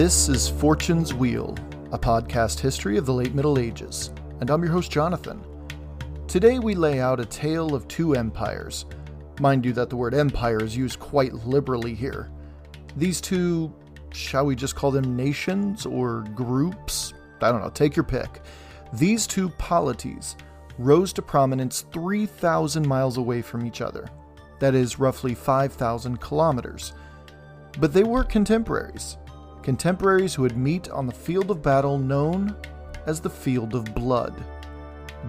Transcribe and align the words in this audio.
This 0.00 0.30
is 0.30 0.48
Fortune's 0.48 1.12
Wheel, 1.12 1.54
a 1.92 1.98
podcast 1.98 2.58
history 2.58 2.96
of 2.96 3.04
the 3.04 3.12
late 3.12 3.34
Middle 3.34 3.58
Ages, 3.58 4.14
and 4.40 4.48
I'm 4.48 4.62
your 4.62 4.72
host, 4.72 4.90
Jonathan. 4.90 5.44
Today 6.26 6.58
we 6.58 6.74
lay 6.74 7.00
out 7.00 7.20
a 7.20 7.26
tale 7.26 7.74
of 7.74 7.86
two 7.86 8.14
empires. 8.14 8.86
Mind 9.40 9.62
you, 9.62 9.74
that 9.74 9.90
the 9.90 9.98
word 9.98 10.14
empire 10.14 10.64
is 10.64 10.74
used 10.74 11.00
quite 11.00 11.34
liberally 11.34 11.94
here. 11.94 12.30
These 12.96 13.20
two, 13.20 13.70
shall 14.10 14.46
we 14.46 14.56
just 14.56 14.74
call 14.74 14.90
them 14.90 15.16
nations 15.18 15.84
or 15.84 16.24
groups? 16.34 17.12
I 17.42 17.52
don't 17.52 17.60
know, 17.60 17.68
take 17.68 17.94
your 17.94 18.04
pick. 18.04 18.40
These 18.94 19.26
two 19.26 19.50
polities 19.50 20.34
rose 20.78 21.12
to 21.12 21.20
prominence 21.20 21.84
3,000 21.92 22.88
miles 22.88 23.18
away 23.18 23.42
from 23.42 23.66
each 23.66 23.82
other. 23.82 24.08
That 24.60 24.74
is 24.74 24.98
roughly 24.98 25.34
5,000 25.34 26.22
kilometers. 26.22 26.94
But 27.78 27.92
they 27.92 28.02
were 28.02 28.24
contemporaries 28.24 29.18
contemporaries 29.70 30.34
who 30.34 30.42
would 30.42 30.56
meet 30.56 30.90
on 30.90 31.06
the 31.06 31.12
field 31.12 31.48
of 31.48 31.62
battle 31.62 31.96
known 31.96 32.56
as 33.06 33.20
the 33.20 33.30
Field 33.30 33.76
of 33.76 33.94
Blood. 33.94 34.34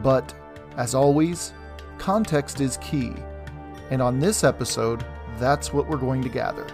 But, 0.01 0.33
as 0.77 0.95
always, 0.95 1.53
context 1.99 2.59
is 2.59 2.77
key, 2.77 3.13
and 3.91 4.01
on 4.01 4.17
this 4.19 4.43
episode, 4.43 5.05
that's 5.37 5.71
what 5.71 5.87
we're 5.87 5.97
going 5.97 6.23
to 6.23 6.27
gather 6.27 6.65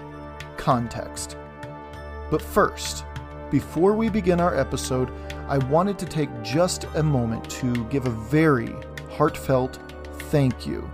context. 0.56 1.36
But 2.32 2.42
first, 2.42 3.04
before 3.52 3.96
we 3.96 4.08
begin 4.08 4.40
our 4.40 4.58
episode, 4.58 5.12
I 5.50 5.58
wanted 5.58 6.00
to 6.00 6.06
take 6.06 6.30
just 6.42 6.86
a 6.96 7.04
moment 7.04 7.50
to 7.50 7.84
give 7.90 8.08
a 8.08 8.12
very 8.12 8.74
heartfelt 9.12 9.78
thank 10.32 10.66
you 10.66 10.90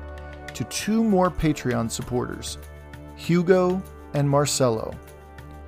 to 0.56 0.64
two 0.64 1.04
more 1.04 1.30
Patreon 1.30 1.92
supporters, 1.92 2.58
Hugo 3.16 3.80
and 4.16 4.28
Marcelo. 4.28 4.92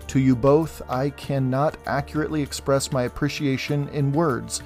To 0.08 0.20
you 0.20 0.36
both, 0.36 0.82
I 0.90 1.10
cannot 1.10 1.78
accurately 1.86 2.42
express 2.42 2.92
my 2.92 3.04
appreciation 3.04 3.90
in 3.90 4.12
words, 4.12 4.62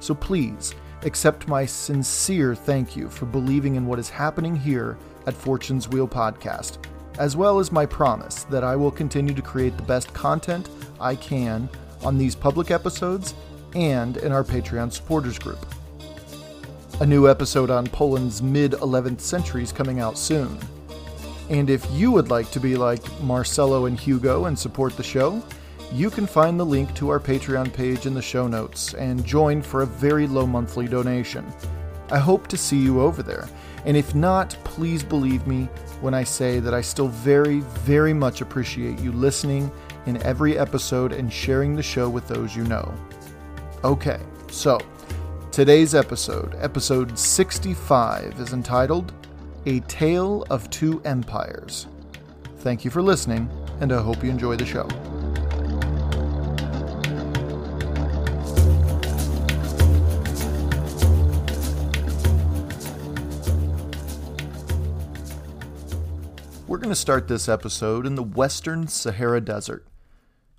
so 0.00 0.14
please 0.14 0.74
accept 1.02 1.48
my 1.48 1.66
sincere 1.66 2.54
thank 2.54 2.96
you 2.96 3.08
for 3.08 3.26
believing 3.26 3.74
in 3.74 3.86
what 3.86 3.98
is 3.98 4.08
happening 4.08 4.56
here 4.56 4.96
at 5.26 5.34
Fortune's 5.34 5.88
Wheel 5.88 6.08
Podcast, 6.08 6.78
as 7.18 7.36
well 7.36 7.58
as 7.58 7.72
my 7.72 7.84
promise 7.84 8.44
that 8.44 8.64
I 8.64 8.76
will 8.76 8.90
continue 8.90 9.34
to 9.34 9.42
create 9.42 9.76
the 9.76 9.82
best 9.82 10.12
content 10.14 10.70
I 11.00 11.16
can 11.16 11.68
on 12.02 12.16
these 12.16 12.34
public 12.34 12.70
episodes 12.70 13.34
and 13.74 14.16
in 14.18 14.32
our 14.32 14.44
Patreon 14.44 14.92
supporters 14.92 15.38
group. 15.38 15.64
A 17.00 17.06
new 17.06 17.28
episode 17.28 17.70
on 17.70 17.86
Poland's 17.88 18.40
mid 18.40 18.72
11th 18.72 19.20
century 19.20 19.62
is 19.62 19.72
coming 19.72 20.00
out 20.00 20.16
soon. 20.16 20.58
And 21.50 21.68
if 21.68 21.86
you 21.90 22.10
would 22.10 22.30
like 22.30 22.50
to 22.52 22.60
be 22.60 22.76
like 22.76 23.02
Marcelo 23.20 23.86
and 23.86 23.98
Hugo 23.98 24.46
and 24.46 24.58
support 24.58 24.96
the 24.96 25.02
show, 25.02 25.42
you 25.92 26.10
can 26.10 26.26
find 26.26 26.58
the 26.58 26.66
link 26.66 26.94
to 26.94 27.08
our 27.10 27.20
Patreon 27.20 27.72
page 27.72 28.06
in 28.06 28.14
the 28.14 28.22
show 28.22 28.48
notes 28.48 28.94
and 28.94 29.24
join 29.24 29.62
for 29.62 29.82
a 29.82 29.86
very 29.86 30.26
low 30.26 30.46
monthly 30.46 30.88
donation. 30.88 31.46
I 32.10 32.18
hope 32.18 32.48
to 32.48 32.56
see 32.56 32.78
you 32.78 33.00
over 33.00 33.22
there, 33.22 33.48
and 33.84 33.96
if 33.96 34.14
not, 34.14 34.56
please 34.64 35.02
believe 35.02 35.46
me 35.46 35.68
when 36.00 36.14
I 36.14 36.24
say 36.24 36.60
that 36.60 36.74
I 36.74 36.80
still 36.80 37.08
very, 37.08 37.60
very 37.60 38.12
much 38.12 38.40
appreciate 38.40 38.98
you 38.98 39.12
listening 39.12 39.70
in 40.06 40.22
every 40.22 40.58
episode 40.58 41.12
and 41.12 41.32
sharing 41.32 41.76
the 41.76 41.82
show 41.82 42.08
with 42.08 42.26
those 42.28 42.54
you 42.54 42.64
know. 42.64 42.92
Okay, 43.84 44.20
so 44.50 44.78
today's 45.50 45.94
episode, 45.94 46.56
episode 46.58 47.18
65, 47.18 48.40
is 48.40 48.52
entitled 48.52 49.12
a 49.66 49.80
Tale 49.80 50.44
of 50.50 50.68
Two 50.68 51.00
Empires. 51.06 51.86
Thank 52.58 52.84
you 52.84 52.90
for 52.90 53.00
listening, 53.00 53.48
and 53.80 53.92
I 53.92 54.02
hope 54.02 54.22
you 54.22 54.28
enjoy 54.28 54.56
the 54.56 54.66
show. 54.66 54.86
We're 66.66 66.78
going 66.78 66.90
to 66.90 66.94
start 66.94 67.28
this 67.28 67.48
episode 67.48 68.06
in 68.06 68.16
the 68.16 68.22
western 68.22 68.88
Sahara 68.88 69.40
Desert. 69.40 69.86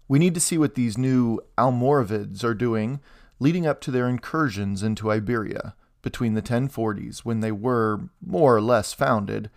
We 0.07 0.17
need 0.17 0.33
to 0.33 0.39
see 0.39 0.57
what 0.57 0.73
these 0.73 0.97
new 0.97 1.41
Almoravids 1.57 2.43
are 2.43 2.55
doing 2.55 3.01
leading 3.39 3.67
up 3.67 3.81
to 3.81 3.91
their 3.91 4.07
incursions 4.07 4.81
into 4.81 5.11
Iberia 5.11 5.75
between 6.05 6.35
the 6.35 6.41
1040s, 6.41 7.19
when 7.19 7.41
they 7.41 7.51
were 7.51 8.09
more 8.25 8.55
or 8.55 8.61
less 8.61 8.93
founded, 8.93 9.49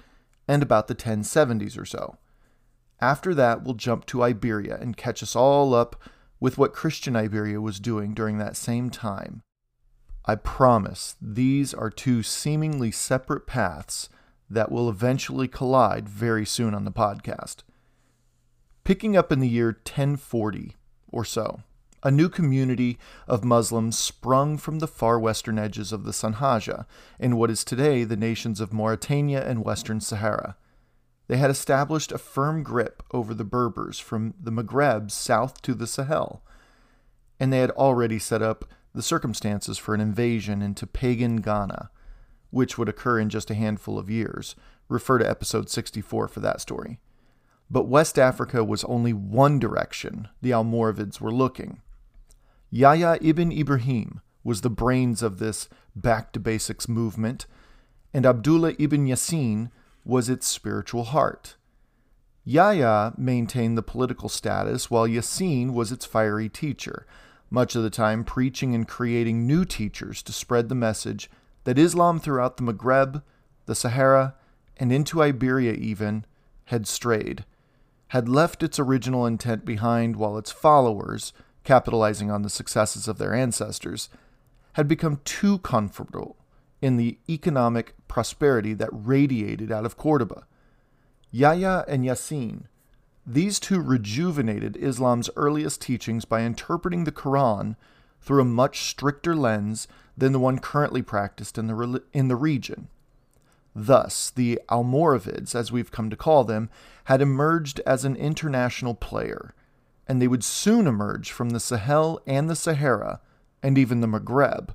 and 0.48 0.62
about 0.62 0.88
the 0.88 0.94
1070s 0.94 1.78
or 1.78 1.84
so. 1.84 2.16
After 3.00 3.34
that, 3.34 3.62
we'll 3.62 3.75
jump 3.75 4.06
to 4.06 4.25
Iberia 4.25 4.78
and 4.81 4.97
catch 4.97 5.22
us 5.22 5.37
all 5.37 5.75
up 5.75 6.03
with 6.41 6.56
what 6.56 6.72
Christian 6.72 7.14
Iberia 7.14 7.60
was 7.60 7.78
doing 7.78 8.14
during 8.14 8.38
that 8.38 8.56
same 8.56 8.88
time. 8.88 9.42
I 10.25 10.37
promise 10.37 11.16
these 11.20 11.75
are 11.75 11.91
two 11.91 12.22
seemingly 12.22 12.91
separate 12.91 13.47
paths 13.47 14.08
that 14.48 14.72
will 14.72 14.88
eventually 14.88 15.48
collide 15.48 16.08
very 16.08 16.47
soon 16.47 16.75
on 16.75 16.84
the 16.84 16.91
podcast. 16.91 17.56
Picking 18.84 19.16
up 19.19 19.31
in 19.31 19.41
the 19.41 19.48
year 19.48 19.69
1040 19.69 20.76
or 21.08 21.25
so, 21.25 21.60
a 22.03 22.10
new 22.10 22.28
community 22.28 22.98
of 23.26 23.44
Muslims 23.44 23.98
sprung 23.98 24.56
from 24.56 24.78
the 24.78 24.86
far 24.86 25.19
western 25.19 25.59
edges 25.59 25.92
of 25.92 26.04
the 26.04 26.12
Sanhaja 26.12 26.86
in 27.19 27.36
what 27.36 27.50
is 27.50 27.64
today 27.64 28.04
the 28.04 28.16
nations 28.16 28.60
of 28.60 28.72
Mauritania 28.72 29.44
and 29.47 29.64
Western 29.64 30.00
Sahara. 30.00 30.56
They 31.26 31.37
had 31.37 31.50
established 31.50 32.12
a 32.12 32.19
firm 32.19 32.62
grip 32.62 33.03
over 33.12 33.34
the 33.34 33.44
Berbers 33.44 33.98
from 33.98 34.34
the 34.41 34.53
Maghreb 34.53 35.10
south 35.10 35.60
to 35.62 35.75
the 35.75 35.87
Sahel, 35.87 36.42
and 37.38 37.53
they 37.53 37.58
had 37.58 37.70
already 37.72 38.19
set 38.19 38.42
up 38.42 38.64
the 38.94 39.03
circumstances 39.03 39.76
for 39.76 39.94
an 39.94 40.00
invasion 40.00 40.62
into 40.62 40.87
pagan 40.87 41.37
Ghana, 41.37 41.91
which 42.50 42.78
would 42.78 42.88
occur 42.88 43.19
in 43.19 43.28
just 43.28 43.50
a 43.50 43.54
handful 43.54 43.98
of 43.98 44.08
years. 44.08 44.56
Refer 44.88 45.19
to 45.19 45.28
episode 45.28 45.69
64 45.69 46.28
for 46.28 46.41
that 46.41 46.60
story. 46.60 46.98
But 47.70 47.84
West 47.88 48.19
Africa 48.19 48.64
was 48.64 48.84
only 48.84 49.12
one 49.12 49.58
direction 49.58 50.28
the 50.41 50.50
Almoravids 50.53 51.20
were 51.20 51.32
looking. 51.32 51.82
Yahya 52.71 53.19
ibn 53.23 53.51
Ibrahim 53.51 54.21
was 54.45 54.61
the 54.61 54.71
brains 54.71 55.23
of 55.23 55.39
this 55.39 55.69
back 55.97 56.33
to 56.33 56.41
basics 56.41 56.89
movement, 56.89 57.47
and 58.12 58.27
Abdullah 58.27 58.75
ibn 58.79 59.06
Yassin 59.06 59.71
was 60.05 60.29
its 60.29 60.47
spiritual 60.47 61.05
heart. 61.05 61.56
Yahya 62.45 63.15
maintained 63.17 63.77
the 63.77 63.83
political 63.83 64.29
status 64.29 64.91
while 64.91 65.06
Yassin 65.06 65.73
was 65.73 65.93
its 65.93 66.05
fiery 66.05 66.49
teacher, 66.49 67.06
much 67.51 67.75
of 67.75 67.83
the 67.83 67.91
time 67.91 68.25
preaching 68.25 68.75
and 68.75 68.87
creating 68.87 69.47
new 69.47 69.65
teachers 69.65 70.23
to 70.23 70.33
spread 70.33 70.69
the 70.69 70.75
message 70.75 71.31
that 71.65 71.79
Islam 71.79 72.21
throughout 72.21 72.56
the 72.56 72.62
Maghreb, 72.62 73.23
the 73.67 73.75
Sahara, 73.75 74.35
and 74.77 74.93
into 74.93 75.23
Iberia 75.23 75.73
even 75.73 76.25
had 76.67 76.87
strayed, 76.87 77.45
had 78.09 78.29
left 78.29 78.62
its 78.62 78.79
original 78.79 79.27
intent 79.27 79.65
behind 79.65 80.17
while 80.17 80.39
its 80.39 80.50
followers 80.50 81.33
capitalizing 81.69 82.31
on 82.31 82.41
the 82.41 82.49
successes 82.49 83.06
of 83.06 83.19
their 83.19 83.34
ancestors, 83.34 84.09
had 84.73 84.89
become 84.89 85.21
too 85.23 85.59
comfortable 85.59 86.34
in 86.81 86.97
the 86.97 87.19
economic 87.29 87.93
prosperity 88.09 88.73
that 88.73 88.89
radiated 88.91 89.71
out 89.71 89.84
of 89.84 89.95
Cordoba. 89.95 90.47
Yahya 91.31 91.84
and 91.87 92.06
Yassin, 92.06 92.62
these 93.27 93.61
two 93.61 93.83
rejuvenated 93.83 94.79
Islam's 94.79 95.29
earliest 95.37 95.83
teachings 95.83 96.25
by 96.25 96.41
interpreting 96.41 97.05
the 97.05 97.12
Quran 97.12 97.76
through 98.23 98.41
a 98.41 98.47
much 98.47 98.88
stricter 98.88 99.37
lens 99.37 99.87
than 100.17 100.32
the 100.32 100.38
one 100.38 100.61
currently 100.61 101.03
practiced 101.03 101.59
in 101.59 101.67
the, 101.67 102.03
in 102.14 102.29
the 102.29 102.37
region. 102.37 102.88
Thus, 103.75 104.31
the 104.31 104.59
Almoravids, 104.71 105.55
as 105.55 105.71
we've 105.71 105.93
come 105.93 106.09
to 106.09 106.17
call 106.17 106.44
them, 106.44 106.71
had 107.05 107.21
emerged 107.21 107.82
as 107.85 108.06
an 108.06 108.17
international 108.17 108.94
player, 108.94 109.53
and 110.08 110.20
they 110.20 110.28
would 110.28 110.43
soon 110.43 110.87
emerge 110.87 111.31
from 111.31 111.50
the 111.50 111.60
Sahel 111.60 112.20
and 112.26 112.49
the 112.49 112.56
Sahara, 112.56 113.20
and 113.62 113.76
even 113.76 114.00
the 114.00 114.06
Maghreb, 114.06 114.70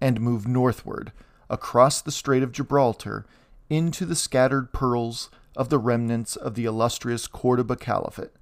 and 0.00 0.20
move 0.20 0.48
northward 0.48 1.12
across 1.48 2.02
the 2.02 2.10
Strait 2.10 2.42
of 2.42 2.50
Gibraltar 2.50 3.24
into 3.70 4.04
the 4.04 4.16
scattered 4.16 4.72
pearls 4.72 5.30
of 5.56 5.68
the 5.68 5.78
remnants 5.78 6.34
of 6.34 6.54
the 6.54 6.64
illustrious 6.64 7.26
Cordoba 7.26 7.76
Caliphate. 7.76 8.32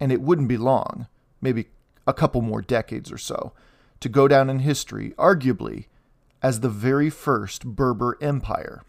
And 0.00 0.10
it 0.10 0.20
wouldn't 0.20 0.48
be 0.48 0.56
long, 0.56 1.06
maybe 1.40 1.68
a 2.06 2.12
couple 2.12 2.42
more 2.42 2.62
decades 2.62 3.12
or 3.12 3.18
so, 3.18 3.52
to 4.00 4.08
go 4.08 4.26
down 4.26 4.50
in 4.50 4.60
history, 4.60 5.14
arguably, 5.16 5.86
as 6.42 6.60
the 6.60 6.68
very 6.68 7.08
first 7.08 7.64
Berber 7.64 8.18
Empire. 8.20 8.82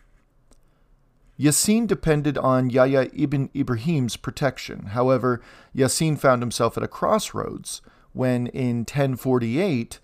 Yassin 1.40 1.88
depended 1.88 2.38
on 2.38 2.70
Yahya 2.70 3.10
ibn 3.14 3.50
Ibrahim's 3.50 4.18
protection. 4.18 4.88
However, 4.88 5.42
Yassin 5.76 6.18
found 6.18 6.42
himself 6.42 6.78
at 6.78 6.84
a 6.84 6.88
crossroads 6.88 7.82
when, 8.14 8.48
in 8.48 8.80
1048, 8.80 10.00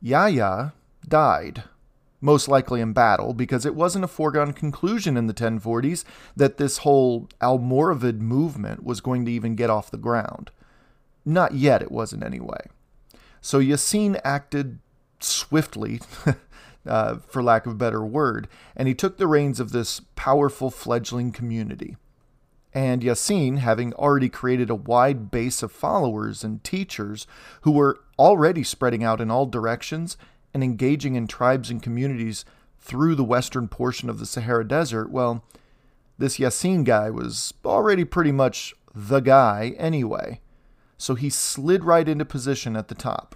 Yahya 0.00 0.72
died, 1.06 1.64
most 2.20 2.46
likely 2.46 2.80
in 2.80 2.92
battle, 2.92 3.34
because 3.34 3.66
it 3.66 3.74
wasn't 3.74 4.04
a 4.04 4.08
foregone 4.08 4.52
conclusion 4.52 5.16
in 5.16 5.26
the 5.26 5.34
1040s 5.34 6.04
that 6.36 6.56
this 6.56 6.78
whole 6.78 7.28
Almoravid 7.40 8.20
movement 8.20 8.84
was 8.84 9.00
going 9.00 9.24
to 9.24 9.32
even 9.32 9.56
get 9.56 9.70
off 9.70 9.90
the 9.90 9.96
ground. 9.96 10.50
not 11.24 11.54
yet, 11.54 11.82
it 11.82 11.92
wasn't 11.92 12.24
anyway. 12.24 12.60
So 13.40 13.60
Yassin 13.60 14.20
acted 14.24 14.78
swiftly, 15.20 16.00
uh, 16.86 17.16
for 17.28 17.42
lack 17.42 17.66
of 17.66 17.72
a 17.72 17.76
better 17.76 18.04
word, 18.04 18.48
and 18.76 18.88
he 18.88 18.94
took 18.94 19.16
the 19.16 19.26
reins 19.26 19.60
of 19.60 19.72
this 19.72 20.00
powerful 20.16 20.70
fledgling 20.70 21.32
community. 21.32 21.96
And 22.74 23.02
Yassin, 23.02 23.58
having 23.58 23.92
already 23.94 24.28
created 24.28 24.70
a 24.70 24.74
wide 24.74 25.30
base 25.30 25.62
of 25.62 25.70
followers 25.70 26.42
and 26.42 26.64
teachers 26.64 27.26
who 27.62 27.70
were 27.70 28.00
already 28.18 28.64
spreading 28.64 29.04
out 29.04 29.20
in 29.20 29.30
all 29.30 29.46
directions 29.46 30.16
and 30.54 30.64
engaging 30.64 31.14
in 31.14 31.26
tribes 31.26 31.70
and 31.70 31.82
communities 31.82 32.44
through 32.80 33.14
the 33.14 33.24
western 33.24 33.68
portion 33.68 34.08
of 34.08 34.18
the 34.18 34.26
Sahara 34.26 34.66
Desert, 34.66 35.10
well, 35.10 35.44
this 36.18 36.38
Yassin 36.38 36.84
guy 36.84 37.10
was 37.10 37.52
already 37.64 38.04
pretty 38.04 38.32
much 38.32 38.74
the 38.94 39.20
guy 39.20 39.74
anyway. 39.78 40.40
So 40.98 41.14
he 41.14 41.30
slid 41.30 41.84
right 41.84 42.08
into 42.08 42.24
position 42.24 42.76
at 42.76 42.88
the 42.88 42.94
top. 42.94 43.34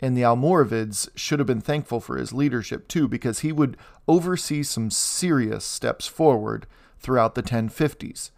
And 0.00 0.16
the 0.16 0.22
Almoravids 0.22 1.08
should 1.16 1.40
have 1.40 1.46
been 1.46 1.60
thankful 1.60 2.00
for 2.00 2.16
his 2.16 2.32
leadership 2.32 2.86
too, 2.88 3.08
because 3.08 3.40
he 3.40 3.52
would 3.52 3.76
oversee 4.06 4.62
some 4.62 4.90
serious 4.90 5.64
steps 5.64 6.06
forward 6.06 6.66
throughout 6.98 7.34
the 7.34 7.42
1050s. 7.42 8.30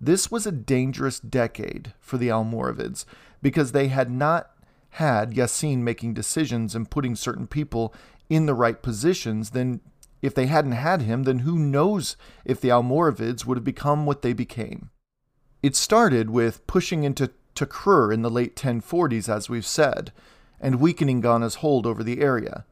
This 0.00 0.30
was 0.30 0.46
a 0.46 0.52
dangerous 0.52 1.20
decade 1.20 1.92
for 2.00 2.16
the 2.16 2.28
Almoravids 2.28 3.04
because 3.42 3.72
they 3.72 3.88
had 3.88 4.10
not 4.10 4.50
had 4.94 5.32
Yassin 5.32 5.78
making 5.78 6.14
decisions 6.14 6.74
and 6.74 6.90
putting 6.90 7.14
certain 7.14 7.46
people 7.46 7.94
in 8.28 8.46
the 8.46 8.54
right 8.54 8.82
positions, 8.82 9.50
then 9.50 9.80
if 10.22 10.34
they 10.34 10.46
hadn't 10.46 10.72
had 10.72 11.02
him, 11.02 11.24
then 11.24 11.40
who 11.40 11.58
knows 11.58 12.16
if 12.44 12.60
the 12.60 12.68
Almoravids 12.68 13.44
would 13.44 13.56
have 13.56 13.64
become 13.64 14.06
what 14.06 14.22
they 14.22 14.32
became. 14.32 14.90
It 15.62 15.76
started 15.76 16.30
with 16.30 16.66
pushing 16.66 17.04
into 17.04 17.30
Takrur 17.54 18.12
in 18.12 18.22
the 18.22 18.30
late 18.30 18.56
1040s, 18.56 19.28
as 19.28 19.48
we've 19.48 19.66
said, 19.66 20.12
and 20.60 20.80
weakening 20.80 21.20
Ghana's 21.20 21.56
hold 21.56 21.86
over 21.86 22.02
the 22.04 22.20
area, 22.20 22.64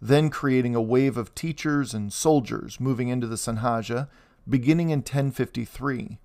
then 0.00 0.30
creating 0.30 0.74
a 0.74 0.82
wave 0.82 1.16
of 1.16 1.34
teachers 1.34 1.94
and 1.94 2.12
soldiers 2.12 2.78
moving 2.78 3.08
into 3.08 3.26
the 3.26 3.36
Sanhaja, 3.36 4.08
beginning 4.48 4.90
in 4.90 4.98
1053. 4.98 6.18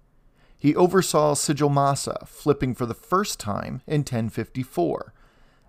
He 0.57 0.75
oversaw 0.75 1.35
Sijilmasa 1.35 2.27
flipping 2.27 2.75
for 2.75 2.85
the 2.85 2.94
first 2.94 3.39
time 3.39 3.81
in 3.88 4.01
1054, 4.01 5.13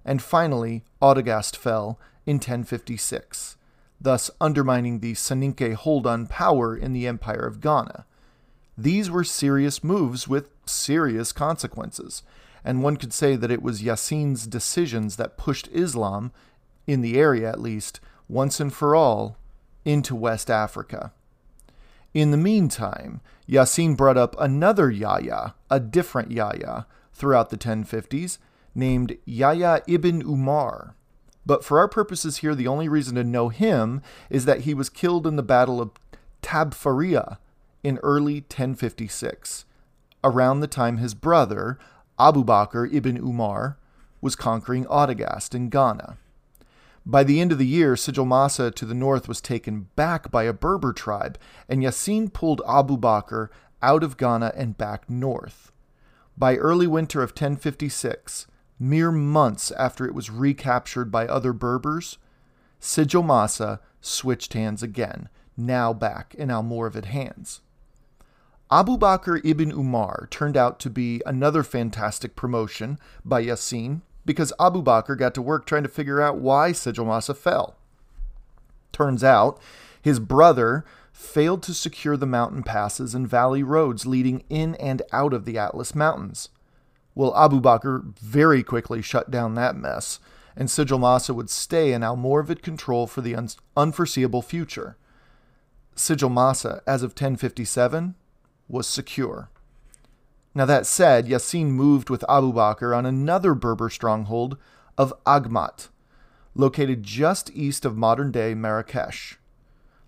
and 0.05 0.21
finally 0.21 0.83
Autogast 1.01 1.57
fell 1.57 1.99
in 2.27 2.37
1056, 2.37 3.57
thus 4.01 4.31
undermining 4.41 4.99
the 4.99 5.13
Soninke 5.13 5.75
hold 5.75 6.07
on 6.07 6.27
power 6.27 6.77
in 6.77 6.93
the 6.93 7.07
Empire 7.07 7.47
of 7.47 7.61
Ghana. 7.61 8.05
These 8.77 9.11
were 9.11 9.25
serious 9.25 9.85
moves 9.85 10.27
with 10.27 10.51
serious 10.67 11.33
consequences, 11.33 12.23
and 12.65 12.83
one 12.83 12.97
could 12.97 13.13
say 13.13 13.37
that 13.37 13.51
it 13.51 13.63
was 13.63 13.83
Yassin's 13.83 14.47
decisions 14.47 15.17
that 15.17 15.37
pushed 15.37 15.69
Islam, 15.73 16.33
in 16.87 17.01
the 17.01 17.19
area 17.19 17.49
at 17.49 17.61
least, 17.61 18.01
once 18.29 18.61
and 18.61 18.73
for 18.73 18.95
all, 18.95 19.37
into 19.85 20.15
West 20.15 20.51
Africa. 20.51 21.13
In 22.13 22.31
the 22.31 22.37
meantime, 22.37 23.21
Yassin 23.49 23.97
brought 23.97 24.17
up 24.17 24.35
another 24.39 24.91
Yahya, 24.91 25.55
a 25.71 25.81
different 25.81 26.33
Yahya, 26.33 26.87
throughout 27.13 27.51
the 27.51 27.57
1050s, 27.57 28.39
named 28.75 29.17
Yahya 29.25 29.83
ibn 29.87 30.23
Umar. 30.23 30.95
But 31.47 31.65
for 31.65 31.79
our 31.79 31.89
purposes 31.89 32.39
here, 32.39 32.55
the 32.55 32.67
only 32.67 32.89
reason 32.89 33.15
to 33.17 33.25
know 33.25 33.49
him 33.49 34.03
is 34.29 34.45
that 34.45 34.61
he 34.61 34.75
was 34.75 34.89
killed 34.89 35.27
in 35.27 35.37
the 35.37 35.43
Battle 35.43 35.81
of 35.81 35.91
Tabfarilla 36.43 37.39
in 37.83 37.99
early 38.03 38.35
1056, 38.41 39.65
around 40.23 40.61
the 40.61 40.67
time 40.67 40.99
his 40.99 41.15
brother, 41.15 41.79
Abu 42.21 42.45
Bakr 42.45 42.93
ibn 42.93 43.17
Umar, 43.17 43.79
was 44.21 44.37
conquering 44.37 44.85
Autogast 44.85 45.55
in 45.55 45.71
Ghana. 45.71 46.19
By 47.07 47.25
the 47.25 47.41
end 47.41 47.51
of 47.51 47.57
the 47.57 47.67
year, 47.67 47.95
Sijilmasa 47.95 48.75
to 48.75 48.85
the 48.85 48.93
north 48.93 49.27
was 49.27 49.41
taken 49.41 49.89
back 49.97 50.31
by 50.31 50.43
a 50.43 50.53
Berber 50.53 50.93
tribe, 50.93 51.39
and 51.67 51.83
Yassin 51.83 52.31
pulled 52.31 52.61
Abu 52.69 52.99
Bakr 52.99 53.49
out 53.81 54.05
of 54.05 54.19
Ghana 54.19 54.53
and 54.55 54.77
back 54.77 55.09
north. 55.09 55.73
By 56.37 56.57
early 56.57 56.87
winter 56.87 57.23
of 57.23 57.31
1056, 57.31 58.47
mere 58.79 59.11
months 59.11 59.71
after 59.71 60.05
it 60.05 60.15
was 60.15 60.29
recaptured 60.29 61.11
by 61.11 61.27
other 61.27 61.55
Berbers, 61.55 62.19
Sijilmasa 62.79 63.81
switched 64.03 64.53
hands 64.53 64.83
again, 64.83 65.31
now 65.57 65.95
back 65.95 66.35
in 66.35 66.51
Almoravid 66.51 67.07
hands. 67.07 67.63
Abu 68.73 68.97
Bakr 68.97 69.41
ibn 69.45 69.73
Umar 69.73 70.29
turned 70.31 70.57
out 70.57 70.79
to 70.79 70.91
be 70.91 71.21
another 71.27 71.65
fantastic 71.65 72.37
promotion 72.37 73.01
by 73.25 73.43
Yassin 73.45 74.03
because 74.25 74.53
Abu 74.61 74.81
Bakr 74.81 75.19
got 75.19 75.35
to 75.35 75.43
work 75.43 75.67
trying 75.67 75.83
to 75.83 75.89
figure 75.89 76.21
out 76.21 76.39
why 76.39 76.71
Sijilmasa 76.71 77.37
fell. 77.37 77.75
Turns 78.93 79.25
out, 79.25 79.61
his 80.01 80.21
brother 80.21 80.85
failed 81.13 81.65
to 81.65 81.75
secure 81.75 82.17
the 82.17 82.27
mountain 82.27 82.63
passes 82.63 83.13
and 83.13 83.29
valley 83.29 83.65
roads 83.65 84.07
leading 84.07 84.45
in 84.49 84.77
and 84.77 85.03
out 85.13 85.33
of 85.33 85.47
the 85.47 85.59
Atlas 85.59 85.93
Mountains. 85.97 86.51
Well, 87.17 87.37
Abu 87.37 87.61
Bakr 87.61 88.17
very 88.19 88.63
quickly 88.63 89.03
shut 89.03 89.33
down 89.33 89.57
that 89.57 89.75
mess, 89.75 90.21
and 90.55 90.69
Sijilmasa 90.69 91.35
would 91.35 91.51
stay 91.51 91.93
in 91.93 92.03
Almoravid 92.03 92.63
control 92.63 93.09
for 93.09 93.21
the 93.21 93.35
un- 93.35 93.49
unforeseeable 93.77 94.43
future. 94.43 94.97
Sijilmasa, 95.97 96.83
as 96.87 97.03
of 97.03 97.11
1057, 97.11 98.15
was 98.71 98.87
secure. 98.87 99.51
Now, 100.55 100.65
that 100.65 100.87
said, 100.87 101.27
Yassin 101.27 101.67
moved 101.69 102.11
with 102.11 102.25
Abu 102.29 102.53
Bakr 102.53 102.97
on 102.97 103.07
another 103.07 103.55
Berber 103.55 103.89
stronghold 103.89 104.57
of 104.99 105.13
Aghmat, 105.25 105.89
located 106.55 107.03
just 107.03 107.51
east 107.55 107.85
of 107.85 107.97
modern 107.97 108.33
day 108.33 108.55
Marrakesh. 108.55 109.39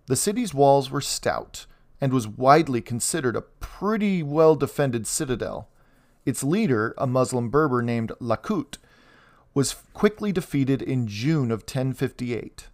The 0.07 0.17
city's 0.17 0.53
walls 0.53 0.91
were 0.91 1.01
stout 1.01 1.67
and 2.01 2.13
was 2.13 2.27
widely 2.27 2.81
considered 2.81 3.37
a 3.37 3.43
pretty 3.43 4.23
well 4.23 4.57
defended 4.57 5.07
citadel. 5.07 5.69
Its 6.27 6.43
leader, 6.43 6.95
a 6.99 7.07
Muslim 7.07 7.49
Berber 7.49 7.83
named 7.83 8.11
Lakut, 8.21 8.79
was 9.55 9.77
quickly 9.93 10.33
defeated 10.33 10.83
in 10.83 11.07
June 11.07 11.51
of 11.53 11.61
1058. 11.61 12.69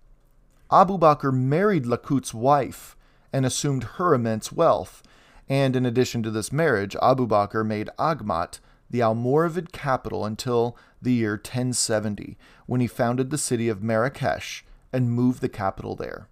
Abu 0.71 0.99
Bakr 0.99 1.33
married 1.33 1.85
Lakut's 1.85 2.33
wife 2.33 2.97
and 3.33 3.45
assumed 3.45 3.85
her 3.85 4.15
immense 4.15 4.51
wealth, 4.51 5.03
and 5.49 5.75
in 5.75 5.87
addition 5.87 6.23
to 6.23 6.31
this 6.31 6.53
marriage, 6.53 6.95
Abu 7.01 7.27
Bakr 7.27 7.65
made 7.65 7.91
Aghmat 7.99 8.61
the 8.91 9.01
Almoravid 9.01 9.73
capital 9.73 10.25
until 10.25 10.77
the 11.01 11.13
year 11.13 11.33
1070, 11.33 12.37
when 12.67 12.81
he 12.81 12.87
founded 12.87 13.31
the 13.31 13.39
city 13.39 13.69
of 13.69 13.83
Marrakesh 13.83 14.65
and 14.93 15.13
moved 15.13 15.41
the 15.41 15.49
capital 15.49 15.95
there. 15.95 16.29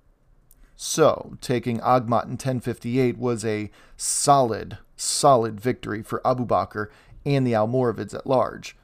So, 0.75 1.37
taking 1.41 1.79
Aghmat 1.81 2.25
in 2.25 2.33
1058 2.33 3.19
was 3.19 3.45
a 3.45 3.71
solid, 3.97 4.79
solid 4.97 5.61
victory 5.61 6.03
for 6.03 6.27
Abu 6.27 6.47
Bakr 6.47 6.89
and 7.25 7.47
the 7.47 7.53
Almoravids 7.53 8.15
at 8.15 8.27
large. 8.27 8.77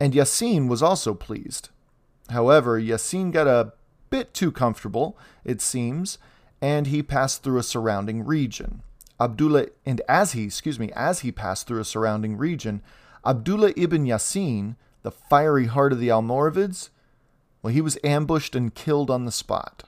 And 0.00 0.14
Yassin 0.14 0.68
was 0.68 0.82
also 0.82 1.14
pleased. 1.14 1.68
However, 2.30 2.80
Yassin 2.80 3.32
got 3.32 3.46
a 3.46 3.72
bit 4.10 4.32
too 4.32 4.52
comfortable, 4.52 5.18
it 5.44 5.60
seems, 5.60 6.18
and 6.60 6.86
he 6.86 7.02
passed 7.02 7.42
through 7.42 7.58
a 7.58 7.62
surrounding 7.62 8.24
region. 8.24 8.82
Abdullah, 9.20 9.66
and 9.84 10.00
as 10.08 10.32
he, 10.32 10.44
excuse 10.44 10.78
me, 10.78 10.90
as 10.94 11.20
he 11.20 11.32
passed 11.32 11.66
through 11.66 11.80
a 11.80 11.84
surrounding 11.84 12.36
region, 12.36 12.82
Abdullah 13.26 13.72
ibn 13.76 14.06
Yassin, 14.06 14.76
the 15.02 15.10
fiery 15.10 15.66
heart 15.66 15.92
of 15.92 15.98
the 15.98 16.08
Almoravids, 16.08 16.90
well, 17.62 17.72
he 17.72 17.80
was 17.80 17.98
ambushed 18.04 18.54
and 18.54 18.74
killed 18.74 19.10
on 19.10 19.24
the 19.24 19.32
spot. 19.32 19.84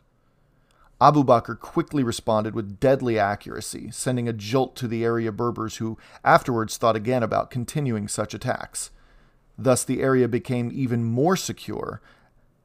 Abu 1.01 1.25
Bakr 1.25 1.59
quickly 1.59 2.03
responded 2.03 2.55
with 2.55 2.79
deadly 2.79 3.19
accuracy, 3.19 3.91
sending 3.91 4.29
a 4.29 4.35
jolt 4.35 4.77
to 4.77 4.87
the 4.89 5.05
area 5.05 5.33
Berbers 5.33 5.77
who 5.77 5.97
afterwards 6.25 6.77
thought 6.77 6.97
again 6.97 7.23
about 7.23 7.51
continuing 7.51 8.07
such 8.07 8.35
attacks. 8.35 8.91
Thus, 9.57 9.83
the 9.83 10.03
area 10.03 10.29
became 10.29 10.71
even 10.73 11.05
more 11.05 11.37
secure 11.37 12.03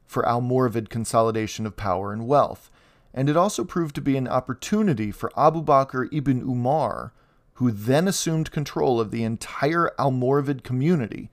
for 0.06 0.22
Almoravid 0.24 0.90
consolidation 0.90 1.64
of 1.64 1.76
power 1.76 2.12
and 2.12 2.26
wealth, 2.26 2.70
and 3.16 3.30
it 3.30 3.36
also 3.36 3.64
proved 3.64 3.94
to 3.94 4.02
be 4.02 4.18
an 4.18 4.28
opportunity 4.28 5.10
for 5.10 5.32
Abu 5.36 5.64
Bakr 5.64 6.06
ibn 6.12 6.42
Umar, 6.42 7.14
who 7.54 7.70
then 7.70 8.06
assumed 8.06 8.50
control 8.50 9.00
of 9.00 9.10
the 9.10 9.24
entire 9.24 9.90
Almoravid 9.98 10.62
community, 10.62 11.30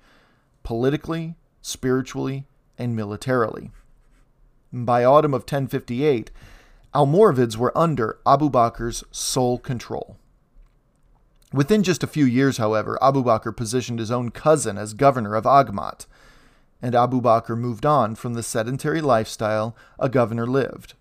politically, 0.64 1.36
spiritually, 1.62 2.48
and 2.78 2.96
militarily. 2.96 3.70
By 4.72 5.04
autumn 5.04 5.34
of 5.34 5.42
1058, 5.42 6.32
Almoravids 6.96 7.58
were 7.58 7.78
under 7.78 8.18
Abu 8.26 8.50
Bakr's 8.50 9.04
sole 9.12 9.58
control. 9.58 10.16
Within 11.52 11.84
just 11.84 12.02
a 12.02 12.08
few 12.08 12.26
years, 12.26 12.58
however, 12.58 12.98
Abu 13.02 13.24
Bakr 13.24 13.56
positioned 13.56 14.00
his 14.00 14.10
own 14.10 14.32
cousin 14.32 14.78
as 14.78 14.94
governor 14.94 15.36
of 15.36 15.44
Aghmat, 15.44 16.06
and 16.82 16.96
Abu 16.96 17.22
Bakr 17.22 17.58
moved 17.58 17.86
on 17.86 18.16
from 18.16 18.36
the 18.36 18.42
sedentary 18.42 19.02
lifestyle 19.02 19.76
a 20.00 20.08
governor 20.08 20.48
lived. 20.48 20.94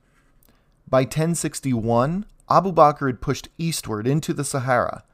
By 0.92 1.04
1061, 1.04 2.26
Abu 2.50 2.70
Bakr 2.70 3.06
had 3.06 3.22
pushed 3.22 3.48
eastward 3.56 4.06
into 4.06 4.34
the 4.34 4.44
Sahara. 4.44 5.04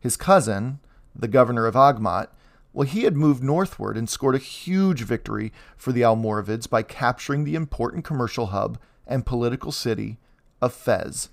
His 0.00 0.16
cousin, 0.16 0.78
the 1.14 1.28
governor 1.28 1.66
of 1.66 1.74
Aghmat, 1.74 2.28
Well, 2.72 2.88
he 2.88 3.02
had 3.02 3.18
moved 3.18 3.42
northward 3.42 3.98
and 3.98 4.08
scored 4.08 4.34
a 4.34 4.38
huge 4.38 5.02
victory 5.02 5.52
for 5.76 5.92
the 5.92 6.00
Almoravids 6.00 6.70
by 6.70 6.82
capturing 6.82 7.44
the 7.44 7.54
important 7.54 8.02
commercial 8.02 8.46
hub 8.46 8.78
and 9.06 9.26
political 9.26 9.72
city 9.72 10.16
of 10.62 10.72
Fez. 10.72 11.28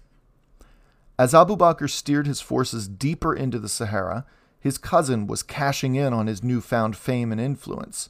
As 1.17 1.33
Abu 1.33 1.55
Bakr 1.55 1.89
steered 1.89 2.27
his 2.27 2.41
forces 2.41 2.89
deeper 2.89 3.33
into 3.33 3.57
the 3.57 3.69
Sahara, 3.69 4.25
his 4.59 4.77
cousin 4.77 5.27
was 5.27 5.43
cashing 5.43 5.95
in 5.95 6.11
on 6.11 6.27
his 6.27 6.43
newfound 6.43 6.97
fame 6.97 7.31
and 7.31 7.39
influence. 7.39 8.09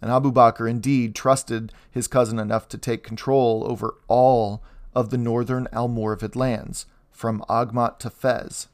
And 0.00 0.10
Abu 0.10 0.32
Bakr 0.32 0.70
indeed 0.70 1.14
trusted 1.14 1.74
his 1.90 2.08
cousin 2.08 2.38
enough 2.38 2.66
to 2.68 2.78
take 2.78 3.02
control 3.02 3.70
over 3.70 3.96
all 4.08 4.62
of 4.94 5.10
the 5.10 5.18
northern 5.18 5.66
Almoravid 5.72 6.36
lands, 6.36 6.86
from 7.10 7.44
Aghmat 7.48 7.98
to 7.98 8.10
Fez, 8.10 8.68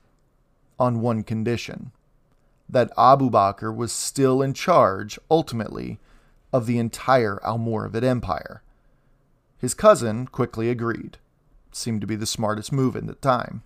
on 0.79 1.01
one 1.01 1.23
condition 1.23 1.93
that 2.69 2.93
Abu 2.97 3.31
Bakr 3.31 3.75
was 3.75 3.93
still 3.93 4.43
in 4.43 4.55
charge, 4.55 5.19
ultimately, 5.31 5.99
of 6.53 6.67
the 6.67 6.79
entire 6.79 7.39
Almoravid 7.45 8.03
Empire. 8.03 8.63
His 9.59 9.75
cousin 9.75 10.27
quickly 10.27 10.71
agreed. 10.71 11.19
seemed 11.73 12.01
to 12.01 12.07
be 12.07 12.17
the 12.17 12.27
smartest 12.27 12.71
move 12.71 12.95
in 12.95 13.07
the 13.07 13.15
time. 13.15 13.63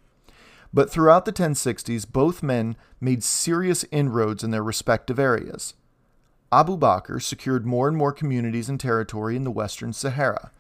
But 0.73 0.91
throughout 0.91 1.25
the 1.25 1.33
1060s, 1.33 2.11
both 2.11 2.43
men 2.43 2.77
made 3.01 3.23
serious 3.23 3.85
inroads 3.91 4.43
in 4.43 4.51
their 4.51 4.63
respective 4.63 5.19
areas. 5.19 5.75
Abu 6.51 6.79
Bakr 6.79 7.21
secured 7.21 7.67
more 7.67 7.89
and 7.89 7.97
more 7.97 8.13
communities 8.13 8.69
and 8.69 8.81
territory 8.81 9.37
in 9.37 9.45
the 9.45 9.51
Western 9.51 9.93
Sahara, 9.93 10.51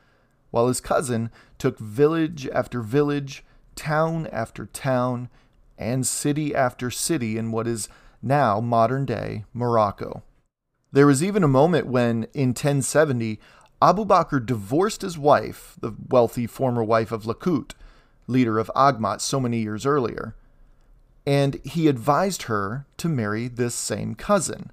while 0.50 0.68
his 0.68 0.80
cousin 0.80 1.30
took 1.58 1.78
village 1.78 2.48
after 2.48 2.80
village, 2.80 3.44
town 3.74 4.26
after 4.28 4.66
town, 4.66 5.28
and 5.76 6.06
city 6.06 6.54
after 6.54 6.90
city 6.90 7.36
in 7.36 7.52
what 7.52 7.66
is 7.66 7.88
now 8.22 8.60
modern 8.60 9.04
day 9.04 9.44
Morocco. 9.52 10.22
There 10.90 11.06
was 11.06 11.22
even 11.22 11.44
a 11.44 11.48
moment 11.48 11.86
when, 11.86 12.24
in 12.34 12.48
1070, 12.48 13.38
Abu 13.80 14.04
Bakr 14.04 14.44
divorced 14.44 15.02
his 15.02 15.18
wife, 15.18 15.76
the 15.80 15.94
wealthy 16.08 16.46
former 16.46 16.82
wife 16.82 17.12
of 17.12 17.24
Lakut, 17.24 17.74
leader 18.26 18.58
of 18.58 18.70
Aghmat 18.74 19.20
so 19.20 19.38
many 19.38 19.60
years 19.60 19.86
earlier, 19.86 20.34
and 21.26 21.60
he 21.64 21.88
advised 21.88 22.44
her 22.44 22.86
to 22.96 23.08
marry 23.08 23.48
this 23.48 23.74
same 23.74 24.14
cousin. 24.14 24.72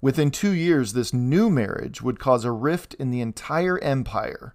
Within 0.00 0.30
two 0.30 0.52
years, 0.52 0.92
this 0.92 1.12
new 1.12 1.50
marriage 1.50 2.00
would 2.00 2.20
cause 2.20 2.44
a 2.44 2.52
rift 2.52 2.94
in 2.94 3.10
the 3.10 3.20
entire 3.20 3.78
empire, 3.80 4.54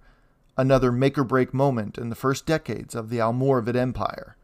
another 0.58 0.92
make 0.92 1.18
or 1.18 1.24
break 1.24 1.54
moment 1.54 1.98
in 1.98 2.10
the 2.10 2.16
first 2.16 2.46
decades 2.46 2.96
of 2.96 3.10
the 3.10 3.18
Almoravid 3.18 3.76
Empire. 3.76 4.36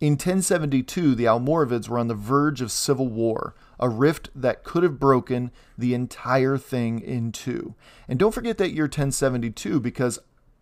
In 0.00 0.14
1072, 0.14 1.14
the 1.14 1.24
Almoravids 1.24 1.88
were 1.88 1.98
on 1.98 2.08
the 2.08 2.14
verge 2.14 2.60
of 2.60 2.72
civil 2.72 3.08
war, 3.08 3.54
a 3.78 3.88
rift 3.88 4.28
that 4.34 4.64
could 4.64 4.82
have 4.82 4.98
broken 4.98 5.50
the 5.78 5.94
entire 5.94 6.58
thing 6.58 7.00
in 7.00 7.32
two. 7.32 7.74
And 8.08 8.18
don't 8.18 8.34
forget 8.34 8.58
that 8.58 8.72
year 8.72 8.84
1072, 8.84 9.80
because 9.80 10.18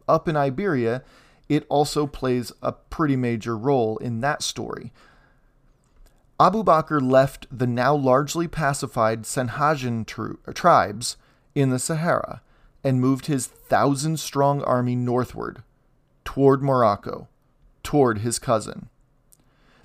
up 0.07 0.29
in 0.29 0.37
Iberia, 0.37 1.03
it 1.49 1.67
also 1.69 2.07
plays 2.07 2.53
a 2.63 2.73
pretty 2.73 3.17
major 3.17 3.57
role 3.57 3.97
in 3.99 4.21
that 4.21 4.43
story. 4.43 4.93
Abu 6.39 6.63
Bakr 6.63 7.01
left 7.01 7.47
the 7.51 7.67
now 7.67 7.95
largely 7.95 8.49
pacified 8.49 9.23
Sanhajan 9.23 10.07
tribes 10.55 11.17
in 11.55 11.71
the 11.71 11.79
Sahara 11.79 12.43
and 12.85 13.01
moved 13.01 13.27
his 13.27 13.47
thousand 13.47 14.19
strong 14.19 14.63
army 14.63 14.97
northward, 14.97 15.63
toward 16.25 16.63
Morocco, 16.63 17.29
toward 17.83 18.19
his 18.19 18.39
cousin. 18.39 18.89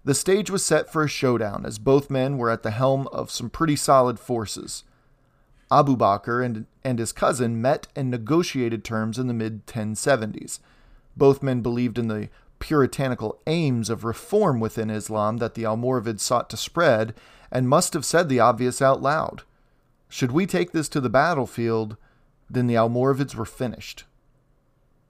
The 0.04 0.16
stage 0.16 0.50
was 0.50 0.64
set 0.64 0.92
for 0.92 1.04
a 1.04 1.10
showdown 1.10 1.66
as 1.66 1.80
both 1.80 2.10
men 2.10 2.38
were 2.38 2.50
at 2.50 2.64
the 2.64 2.72
helm 2.72 3.08
of 3.12 3.30
some 3.30 3.50
pretty 3.50 3.76
solid 3.76 4.20
forces. 4.20 4.84
Abu 5.70 5.98
Bakr 5.98 6.46
and, 6.46 6.66
and 6.84 6.98
his 6.98 7.12
cousin 7.12 7.62
met 7.62 7.88
and 7.96 8.10
negotiated 8.10 8.84
terms 8.84 9.20
in 9.20 9.28
the 9.28 9.34
mid 9.34 9.68
1070s. 9.68 10.60
Both 11.18 11.44
men 11.44 11.62
believed 11.62 12.00
in 12.00 12.08
the 12.08 12.30
puritanical 12.60 13.40
aims 13.48 13.90
of 13.90 14.06
reform 14.06 14.60
within 14.60 14.90
Islam 14.90 15.38
that 15.38 15.56
the 15.56 15.64
Almoravids 15.64 16.22
sought 16.22 16.50
to 16.52 16.58
spread 16.58 17.14
and 17.52 17.68
must 17.68 17.94
have 17.94 18.06
said 18.06 18.30
the 18.30 18.40
obvious 18.40 18.82
out 18.82 19.02
loud. 19.02 19.44
Should 20.10 20.32
we 20.32 20.46
take 20.46 20.72
this 20.72 20.88
to 20.90 21.02
the 21.02 21.10
battlefield, 21.10 21.98
then 22.50 22.68
the 22.68 22.76
Almoravids 22.76 23.36
were 23.36 23.46
finished. 23.46 24.06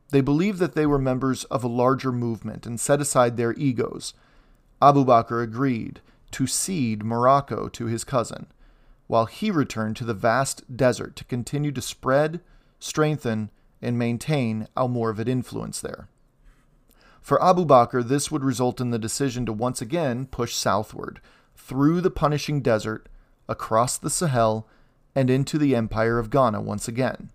They 0.10 0.22
believed 0.22 0.60
that 0.60 0.74
they 0.74 0.86
were 0.86 1.00
members 1.00 1.44
of 1.46 1.63
a 1.63 1.67
larger 1.67 2.12
movement 2.12 2.65
and 2.65 2.79
set 2.79 3.01
aside 3.01 3.36
their 3.36 3.53
egos 3.53 4.13
Abu 4.82 5.03
Bakr 5.03 5.41
agreed 5.41 6.01
to 6.32 6.46
cede 6.46 7.03
Morocco 7.03 7.67
to 7.70 7.86
his 7.86 8.03
cousin, 8.03 8.48
while 9.08 9.25
he 9.25 9.50
returned 9.50 9.96
to 9.98 10.03
the 10.03 10.13
vast 10.13 10.75
desert 10.75 11.15
to 11.15 11.24
continue 11.24 11.72
to 11.72 11.82
spread, 11.82 12.41
strengthen, 12.79 13.50
and 13.82 13.98
maintain 13.98 14.67
Almoravid 14.75 15.27
influence 15.27 15.82
there. 15.82 16.10
For 17.22 17.44
Abu 17.44 17.65
Bakr, 17.65 18.08
this 18.08 18.32
would 18.32 18.44
result 18.44 18.79
in 18.79 18.91
the 18.91 19.00
decision 19.00 19.46
to 19.48 19.53
once 19.53 19.82
again 19.82 20.27
push 20.27 20.53
southward, 20.53 21.22
through 21.56 22.01
the 22.01 22.12
punishing 22.12 22.62
desert, 22.62 23.10
across 23.50 23.98
the 23.98 24.10
Sahel, 24.10 24.67
and 25.18 25.32
into 25.32 25.58
the 25.58 25.76
empire 25.76 26.20
of 26.20 26.30
Ghana 26.30 26.62
once 26.62 26.88
again. 26.88 27.32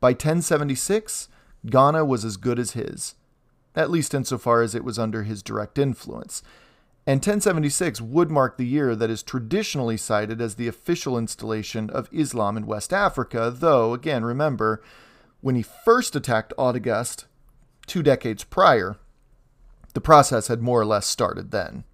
By 0.00 0.10
1076, 0.10 1.28
Ghana 1.66 2.04
was 2.04 2.24
as 2.24 2.36
good 2.36 2.58
as 2.58 2.72
his 2.72 3.14
at 3.74 3.90
least 3.90 4.14
insofar 4.14 4.62
as 4.62 4.74
it 4.74 4.84
was 4.84 4.98
under 4.98 5.22
his 5.24 5.42
direct 5.42 5.78
influence. 5.78 6.42
And 7.06 7.18
1076 7.18 8.00
would 8.00 8.30
mark 8.30 8.56
the 8.56 8.66
year 8.66 8.96
that 8.96 9.10
is 9.10 9.22
traditionally 9.22 9.96
cited 9.96 10.40
as 10.40 10.54
the 10.54 10.68
official 10.68 11.18
installation 11.18 11.90
of 11.90 12.08
Islam 12.12 12.56
in 12.56 12.66
West 12.66 12.92
Africa, 12.92 13.52
though, 13.54 13.92
again, 13.92 14.24
remember, 14.24 14.82
when 15.40 15.54
he 15.54 15.62
first 15.62 16.16
attacked 16.16 16.54
Oudagast 16.56 17.24
two 17.86 18.02
decades 18.02 18.44
prior, 18.44 18.96
the 19.92 20.00
process 20.00 20.48
had 20.48 20.62
more 20.62 20.80
or 20.80 20.86
less 20.86 21.06
started 21.06 21.50
then. 21.50 21.84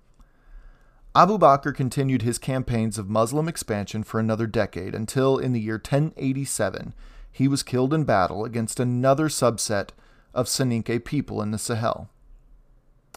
Abu 1.12 1.38
Bakr 1.38 1.74
continued 1.74 2.22
his 2.22 2.38
campaigns 2.38 2.96
of 2.96 3.10
Muslim 3.10 3.48
expansion 3.48 4.04
for 4.04 4.20
another 4.20 4.46
decade 4.46 4.94
until, 4.94 5.38
in 5.38 5.52
the 5.52 5.60
year 5.60 5.74
1087, 5.74 6.94
he 7.32 7.48
was 7.48 7.64
killed 7.64 7.92
in 7.92 8.04
battle 8.04 8.44
against 8.44 8.78
another 8.78 9.28
subset 9.28 9.88
of 10.32 10.46
Soninke 10.46 11.04
people 11.04 11.42
in 11.42 11.50
the 11.50 11.58
Sahel. 11.58 12.08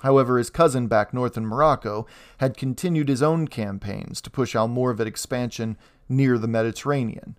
However, 0.02 0.40
his 0.40 0.50
cousin 0.50 0.88
back 0.88 1.14
north 1.14 1.38
in 1.38 1.46
Morocco 1.46 2.08
had 2.38 2.58
continued 2.58 3.10
his 3.10 3.22
own 3.22 3.48
campaigns 3.48 4.22
to 4.22 4.32
push 4.32 4.56
Almoravid 4.56 5.06
expansion 5.06 5.78
near 6.10 6.40
the 6.40 6.48
Mediterranean. 6.48 7.38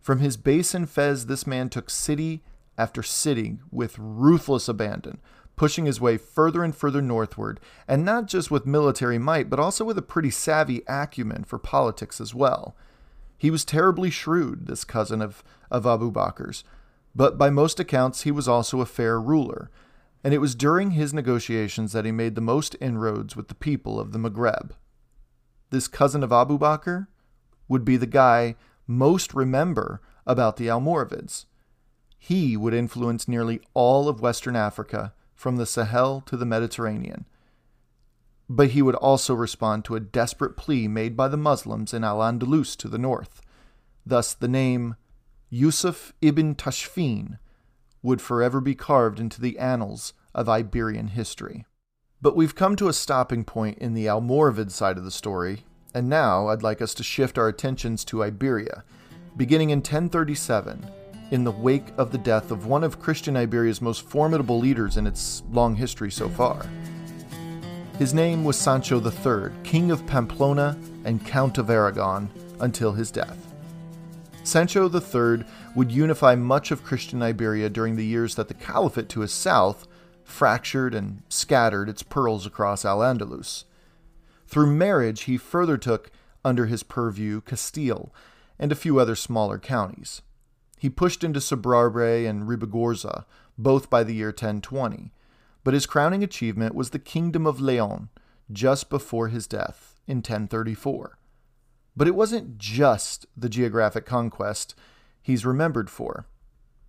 From 0.00 0.20
his 0.20 0.38
base 0.38 0.74
in 0.74 0.86
Fez, 0.86 1.26
this 1.26 1.46
man 1.46 1.68
took 1.68 1.90
city 1.90 2.42
after 2.78 3.02
city 3.02 3.58
with 3.70 3.98
ruthless 3.98 4.68
abandon, 4.68 5.20
pushing 5.56 5.86
his 5.86 6.00
way 6.00 6.16
further 6.16 6.64
and 6.64 6.74
further 6.74 7.02
northward, 7.02 7.60
and 7.86 8.04
not 8.04 8.26
just 8.26 8.50
with 8.50 8.66
military 8.66 9.18
might, 9.18 9.50
but 9.50 9.60
also 9.60 9.84
with 9.84 9.98
a 9.98 10.02
pretty 10.02 10.30
savvy 10.30 10.82
acumen 10.88 11.44
for 11.44 11.58
politics 11.58 12.20
as 12.20 12.34
well. 12.34 12.76
He 13.36 13.50
was 13.50 13.64
terribly 13.64 14.10
shrewd, 14.10 14.66
this 14.66 14.84
cousin 14.84 15.20
of, 15.20 15.42
of 15.70 15.86
Abu 15.86 16.10
Bakr's, 16.12 16.64
but 17.14 17.36
by 17.36 17.50
most 17.50 17.78
accounts 17.78 18.22
he 18.22 18.30
was 18.30 18.48
also 18.48 18.80
a 18.80 18.86
fair 18.86 19.20
ruler, 19.20 19.70
and 20.24 20.32
it 20.32 20.38
was 20.38 20.54
during 20.54 20.92
his 20.92 21.12
negotiations 21.12 21.92
that 21.92 22.04
he 22.04 22.12
made 22.12 22.34
the 22.34 22.40
most 22.40 22.76
inroads 22.80 23.36
with 23.36 23.48
the 23.48 23.54
people 23.54 23.98
of 23.98 24.12
the 24.12 24.18
Maghreb. 24.18 24.70
This 25.70 25.88
cousin 25.88 26.22
of 26.22 26.32
Abu 26.32 26.58
Bakr 26.58 27.08
would 27.68 27.84
be 27.84 27.96
the 27.96 28.06
guy 28.06 28.54
most 28.86 29.34
remember 29.34 30.00
about 30.26 30.56
the 30.56 30.68
Almoravids. 30.68 31.46
He 32.18 32.56
would 32.56 32.74
influence 32.74 33.26
nearly 33.26 33.60
all 33.74 34.08
of 34.08 34.20
Western 34.20 34.54
Africa 34.54 35.12
from 35.42 35.56
the 35.56 35.66
Sahel 35.66 36.22
to 36.26 36.36
the 36.36 36.46
Mediterranean. 36.46 37.26
But 38.48 38.70
he 38.70 38.80
would 38.80 38.94
also 38.94 39.34
respond 39.34 39.84
to 39.84 39.96
a 39.96 40.00
desperate 40.00 40.56
plea 40.56 40.86
made 40.86 41.16
by 41.16 41.26
the 41.26 41.36
Muslims 41.36 41.92
in 41.92 42.04
Al 42.04 42.20
Andalus 42.20 42.76
to 42.76 42.86
the 42.86 42.96
north. 42.96 43.42
Thus, 44.06 44.34
the 44.34 44.46
name 44.46 44.94
Yusuf 45.50 46.12
ibn 46.22 46.54
Tashfin 46.54 47.40
would 48.04 48.20
forever 48.20 48.60
be 48.60 48.76
carved 48.76 49.18
into 49.18 49.40
the 49.40 49.58
annals 49.58 50.12
of 50.32 50.48
Iberian 50.48 51.08
history. 51.08 51.66
But 52.20 52.36
we've 52.36 52.54
come 52.54 52.76
to 52.76 52.86
a 52.86 52.92
stopping 52.92 53.42
point 53.42 53.78
in 53.78 53.94
the 53.94 54.06
Almoravid 54.06 54.70
side 54.70 54.96
of 54.96 55.02
the 55.02 55.10
story, 55.10 55.64
and 55.92 56.08
now 56.08 56.46
I'd 56.46 56.62
like 56.62 56.80
us 56.80 56.94
to 56.94 57.02
shift 57.02 57.36
our 57.36 57.48
attentions 57.48 58.04
to 58.04 58.22
Iberia, 58.22 58.84
beginning 59.36 59.70
in 59.70 59.80
1037, 59.80 60.86
in 61.32 61.44
the 61.44 61.50
wake 61.50 61.86
of 61.96 62.12
the 62.12 62.18
death 62.18 62.50
of 62.50 62.66
one 62.66 62.84
of 62.84 63.00
Christian 63.00 63.38
Iberia's 63.38 63.80
most 63.80 64.02
formidable 64.02 64.58
leaders 64.58 64.98
in 64.98 65.06
its 65.06 65.42
long 65.50 65.74
history 65.74 66.10
so 66.10 66.28
far. 66.28 66.66
His 67.98 68.12
name 68.12 68.44
was 68.44 68.58
Sancho 68.58 69.00
III, 69.00 69.50
King 69.64 69.90
of 69.90 70.06
Pamplona 70.06 70.78
and 71.06 71.24
Count 71.24 71.56
of 71.56 71.70
Aragon, 71.70 72.30
until 72.60 72.92
his 72.92 73.10
death. 73.10 73.50
Sancho 74.44 74.90
III 74.90 75.44
would 75.74 75.90
unify 75.90 76.34
much 76.34 76.70
of 76.70 76.84
Christian 76.84 77.22
Iberia 77.22 77.70
during 77.70 77.96
the 77.96 78.04
years 78.04 78.34
that 78.34 78.48
the 78.48 78.54
Caliphate 78.54 79.08
to 79.08 79.20
his 79.20 79.32
south 79.32 79.86
fractured 80.24 80.94
and 80.94 81.22
scattered 81.30 81.88
its 81.88 82.02
pearls 82.02 82.44
across 82.44 82.84
Al 82.84 82.98
Andalus. 82.98 83.64
Through 84.46 84.74
marriage, 84.74 85.22
he 85.22 85.38
further 85.38 85.78
took 85.78 86.10
under 86.44 86.66
his 86.66 86.82
purview 86.82 87.40
Castile 87.40 88.12
and 88.58 88.70
a 88.70 88.76
few 88.76 88.98
other 88.98 89.16
smaller 89.16 89.58
counties. 89.58 90.20
He 90.82 90.90
pushed 90.90 91.22
into 91.22 91.38
Sobrarbe 91.38 92.28
and 92.28 92.48
Ribagorza, 92.48 93.24
both 93.56 93.88
by 93.88 94.02
the 94.02 94.16
year 94.16 94.30
1020, 94.30 95.12
but 95.62 95.74
his 95.74 95.86
crowning 95.86 96.24
achievement 96.24 96.74
was 96.74 96.90
the 96.90 96.98
Kingdom 96.98 97.46
of 97.46 97.60
Leon, 97.60 98.08
just 98.50 98.90
before 98.90 99.28
his 99.28 99.46
death 99.46 100.00
in 100.08 100.16
1034. 100.16 101.18
But 101.96 102.08
it 102.08 102.16
wasn't 102.16 102.58
just 102.58 103.26
the 103.36 103.48
geographic 103.48 104.04
conquest 104.04 104.74
he's 105.22 105.46
remembered 105.46 105.88
for. 105.88 106.26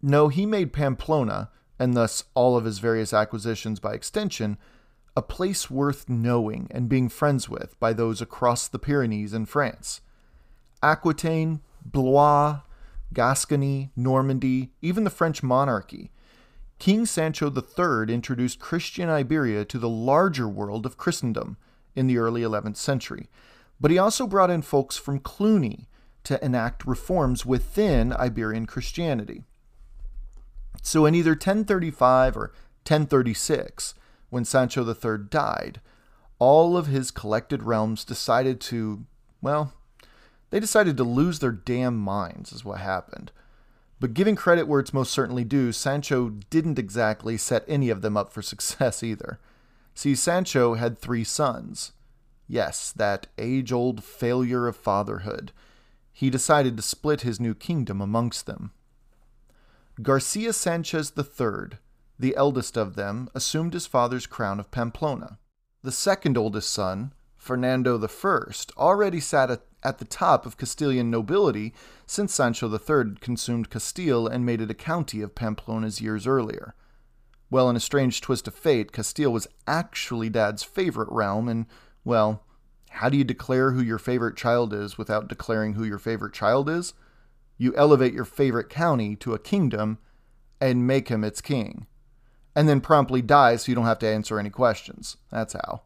No, 0.02 0.28
he 0.28 0.48
made 0.48 0.74
Pamplona, 0.74 1.52
and 1.78 1.96
thus 1.96 2.24
all 2.34 2.58
of 2.58 2.66
his 2.66 2.80
various 2.80 3.14
acquisitions 3.14 3.80
by 3.80 3.94
extension, 3.94 4.58
a 5.16 5.22
place 5.22 5.70
worth 5.70 6.10
knowing 6.10 6.68
and 6.72 6.90
being 6.90 7.10
friends 7.10 7.48
with 7.48 7.80
by 7.80 7.94
those 7.94 8.24
across 8.24 8.68
the 8.68 8.80
Pyrenees 8.80 9.36
in 9.36 9.46
France. 9.46 10.02
Aquitaine, 10.82 11.62
Blois, 11.86 12.62
Gascony, 13.14 13.92
Normandy, 13.96 14.72
even 14.82 15.04
the 15.04 15.10
French 15.10 15.44
monarchy. 15.44 16.12
King 16.80 17.06
Sancho 17.06 17.50
III 17.50 18.14
introduced 18.14 18.60
Christian 18.60 19.10
Iberia 19.10 19.64
to 19.66 19.80
the 19.80 19.90
larger 19.90 20.48
world 20.48 20.86
of 20.86 20.98
Christendom 20.98 21.58
in 21.96 22.08
the 22.08 22.18
early 22.18 22.42
11th 22.42 22.78
century, 22.78 23.30
but 23.80 23.92
he 23.92 23.98
also 23.98 24.28
brought 24.28 24.50
in 24.50 24.62
folks 24.62 24.98
from 24.98 25.20
Cluny 25.20 25.88
to 26.24 26.44
enact 26.44 26.86
reforms 26.86 27.46
within 27.46 28.14
Iberian 28.14 28.66
Christianity. 28.66 29.44
So 30.82 31.06
in 31.06 31.16
either 31.16 31.32
1035 31.32 32.36
or 32.36 32.54
1036, 32.86 33.94
when 34.30 34.44
Sancho 34.44 34.86
III 34.86 35.26
died, 35.30 35.80
all 36.40 36.76
of 36.76 36.88
his 36.88 37.12
collected 37.12 37.64
realms 37.64 38.04
decided 38.04 38.60
to, 38.62 39.06
well, 39.42 39.74
they 40.54 40.60
decided 40.60 40.98
to 40.98 41.04
lose 41.04 41.40
their 41.40 41.52
damn 41.52 41.98
minds, 41.98 42.54
is 42.54 42.64
what 42.64 42.80
happened. 42.80 43.32
But 44.00 44.14
giving 44.14 44.36
credit 44.36 44.68
where 44.68 44.80
it's 44.80 44.94
most 44.94 45.12
certainly 45.12 45.44
due, 45.44 45.72
Sancho 45.72 46.30
didn't 46.52 46.78
exactly 46.78 47.38
set 47.38 47.66
any 47.68 47.90
of 47.90 48.04
them 48.04 48.16
up 48.16 48.32
for 48.32 48.42
success 48.44 49.02
either. 49.02 49.40
See, 49.96 50.14
Sancho 50.14 50.76
had 50.76 51.00
three 51.00 51.24
sons. 51.24 51.94
Yes, 52.48 52.92
that 52.92 53.26
age 53.40 53.72
old 53.72 54.04
failure 54.04 54.68
of 54.68 54.76
fatherhood. 54.76 55.54
He 56.12 56.30
decided 56.30 56.78
to 56.78 56.84
split 56.84 57.22
his 57.22 57.40
new 57.40 57.56
kingdom 57.56 58.00
amongst 58.00 58.46
them. 58.46 58.74
Garcia 60.04 60.54
Sanchez 60.54 61.12
III, 61.18 61.80
the 62.20 62.36
eldest 62.36 62.78
of 62.78 62.94
them, 62.94 63.28
assumed 63.34 63.74
his 63.74 63.88
father's 63.88 64.28
crown 64.28 64.60
of 64.60 64.70
Pamplona. 64.70 65.40
The 65.82 65.92
second 65.92 66.38
oldest 66.38 66.72
son, 66.72 67.12
Fernando 67.38 68.00
I, 68.00 68.54
already 68.78 69.20
sat 69.20 69.50
at, 69.50 69.64
at 69.84 69.98
the 69.98 70.06
top 70.06 70.46
of 70.46 70.58
Castilian 70.58 71.12
nobility 71.12 71.74
since 72.06 72.34
Sancho 72.34 72.72
III 72.72 73.16
consumed 73.20 73.70
Castile 73.70 74.28
and 74.28 74.46
made 74.46 74.62
it 74.62 74.72
a 74.72 74.76
county 74.76 75.22
of 75.22 75.36
Pamplona's 75.36 76.02
years 76.02 76.26
earlier. 76.26 76.76
Well, 77.50 77.70
in 77.70 77.76
a 77.76 77.82
strange 77.82 78.22
twist 78.22 78.48
of 78.48 78.56
fate, 78.56 78.92
Castile 78.92 79.32
was 79.32 79.48
actually 79.68 80.30
Dad's 80.30 80.64
favorite 80.64 81.10
realm, 81.12 81.48
and, 81.48 81.68
well, 82.04 82.44
how 82.90 83.10
do 83.10 83.18
you 83.18 83.24
declare 83.24 83.72
who 83.72 83.82
your 83.82 84.00
favorite 84.00 84.36
child 84.36 84.74
is 84.74 84.98
without 84.98 85.28
declaring 85.28 85.74
who 85.74 85.84
your 85.84 86.00
favorite 86.00 86.34
child 86.34 86.70
is? 86.70 86.94
You 87.58 87.76
elevate 87.76 88.14
your 88.14 88.26
favorite 88.26 88.70
county 88.70 89.16
to 89.18 89.34
a 89.34 89.40
kingdom 89.40 90.00
and 90.60 90.88
make 90.88 91.10
him 91.10 91.24
its 91.24 91.42
king. 91.42 91.88
And 92.56 92.70
then 92.70 92.82
promptly 92.82 93.22
die 93.22 93.56
so 93.56 93.72
you 93.72 93.76
don't 93.76 93.86
have 93.86 94.00
to 94.00 94.08
answer 94.08 94.40
any 94.40 94.50
questions. 94.50 95.18
That's 95.32 95.54
how. 95.54 95.82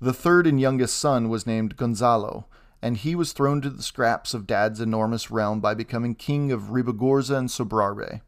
The 0.00 0.12
third 0.12 0.46
and 0.46 0.60
youngest 0.60 0.96
son 0.96 1.28
was 1.28 1.46
named 1.46 1.76
Gonzalo, 1.76 2.46
and 2.82 2.96
he 2.96 3.14
was 3.14 3.32
thrown 3.32 3.60
to 3.60 3.70
the 3.70 3.82
scraps 3.82 4.34
of 4.34 4.46
Dad's 4.46 4.80
enormous 4.80 5.30
realm 5.30 5.60
by 5.60 5.74
becoming 5.74 6.14
king 6.14 6.50
of 6.50 6.70
Ribagorza 6.70 7.36
and 7.36 7.48
Sobrarbe. 7.48 8.20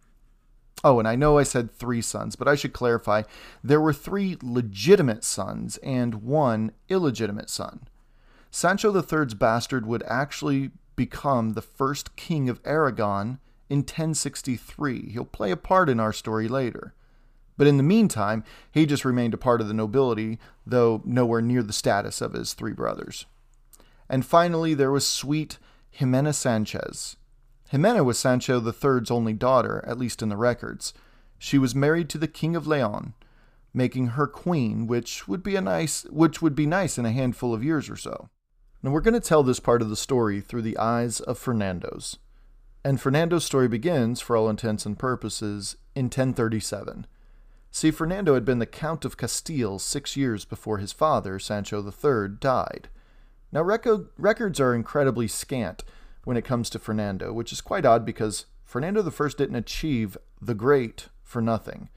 Oh, 0.85 0.99
and 0.99 1.07
I 1.07 1.15
know 1.15 1.39
I 1.39 1.45
said 1.45 1.71
three 1.71 2.03
sons, 2.03 2.35
but 2.35 2.49
I 2.49 2.55
should 2.55 2.73
clarify 2.73 3.23
there 3.63 3.81
were 3.81 3.93
three 3.93 4.37
legitimate 4.43 5.25
sons 5.25 5.77
and 5.79 6.23
one 6.23 6.73
illegitimate 6.89 7.49
son. 7.49 7.87
Sancho 8.51 8.93
III's 8.93 9.35
bastard 9.35 9.87
would 9.87 10.03
actually 10.07 10.71
become 10.97 11.53
the 11.53 11.63
first 11.63 12.17
king 12.17 12.49
of 12.49 12.61
Aragon 12.65 13.39
in 13.71 13.79
1063. 13.79 15.11
He'll 15.11 15.25
play 15.25 15.51
a 15.51 15.57
part 15.57 15.89
in 15.89 16.01
our 16.01 16.13
story 16.13 16.49
later. 16.49 16.95
But 17.57 17.67
in 17.67 17.77
the 17.77 17.83
meantime, 17.83 18.45
he 18.71 18.85
just 18.85 19.05
remained 19.05 19.35
a 19.35 19.39
part 19.39 19.61
of 19.61 19.69
the 19.69 19.75
nobility, 19.75 20.39
though 20.67 21.01
nowhere 21.05 21.41
near 21.41 21.63
the 21.63 21.73
status 21.73 22.21
of 22.21 22.33
his 22.33 22.55
three 22.55 22.73
brothers. 22.73 23.27
And 24.13 24.27
finally, 24.27 24.75
there 24.75 24.91
was 24.91 25.07
sweet 25.07 25.59
Jimena 25.99 26.35
Sanchez. 26.35 27.17
Jimena 27.73 28.05
was 28.05 28.19
Sancho 28.19 28.61
III's 28.61 29.11
only 29.11 29.33
daughter, 29.33 29.83
at 29.87 29.97
least 29.97 30.21
in 30.21 30.29
the 30.29 30.37
records. 30.37 30.93
She 31.39 31.57
was 31.57 31.75
married 31.75 32.11
to 32.11 32.19
the 32.19 32.29
King 32.29 32.55
of 32.55 32.67
Leon, 32.67 33.15
making 33.73 34.09
her 34.09 34.27
queen, 34.27 34.87
which 34.87 35.27
would 35.27 35.43
be 35.43 35.57
a 35.57 35.63
nice 35.63 36.03
which 36.11 36.43
would 36.43 36.55
be 36.55 36.67
nice 36.67 36.99
in 36.99 37.07
a 37.07 37.11
handful 37.11 37.55
of 37.55 37.65
years 37.65 37.89
or 37.89 37.97
so. 37.97 38.29
Now 38.83 38.91
we're 38.91 39.01
going 39.01 39.15
to 39.15 39.21
tell 39.21 39.43
this 39.43 39.61
part 39.61 39.81
of 39.81 39.89
the 39.89 39.97
story 39.97 40.43
through 40.43 40.63
the 40.63 40.77
eyes 40.77 41.21
of 41.21 41.39
Fernando's. 41.39 42.19
And 42.85 43.01
Fernando's 43.01 43.47
story 43.47 43.67
begins, 43.67 44.21
for 44.21 44.37
all 44.37 44.51
intents 44.51 44.85
and 44.85 44.99
purposes, 44.99 45.77
in 45.95 46.07
1037. 46.07 47.07
See, 47.71 47.91
Fernando 47.91 48.35
had 48.35 48.45
been 48.45 48.59
the 48.59 48.67
Count 48.67 49.07
of 49.07 49.17
Castile 49.17 49.79
six 49.79 50.19
years 50.19 50.45
before 50.45 50.77
his 50.77 50.93
father, 50.93 51.39
Sancho 51.39 51.83
III, 51.83 52.37
died. 52.39 52.91
Now, 53.53 53.63
records 53.63 54.61
are 54.61 54.75
incredibly 54.75 55.29
scant 55.29 55.85
when 56.25 56.37
it 56.37 56.45
comes 56.45 56.71
to 56.71 56.79
Fernando, 56.79 57.33
which 57.33 57.53
is 57.53 57.61
quite 57.61 57.85
odd 57.85 58.07
because 58.07 58.47
Fernando 58.65 59.03
I 59.03 59.29
didn't 59.37 59.57
achieve 59.57 60.17
the 60.41 60.55
great 60.55 61.09
for 61.23 61.43
nothing. 61.43 61.91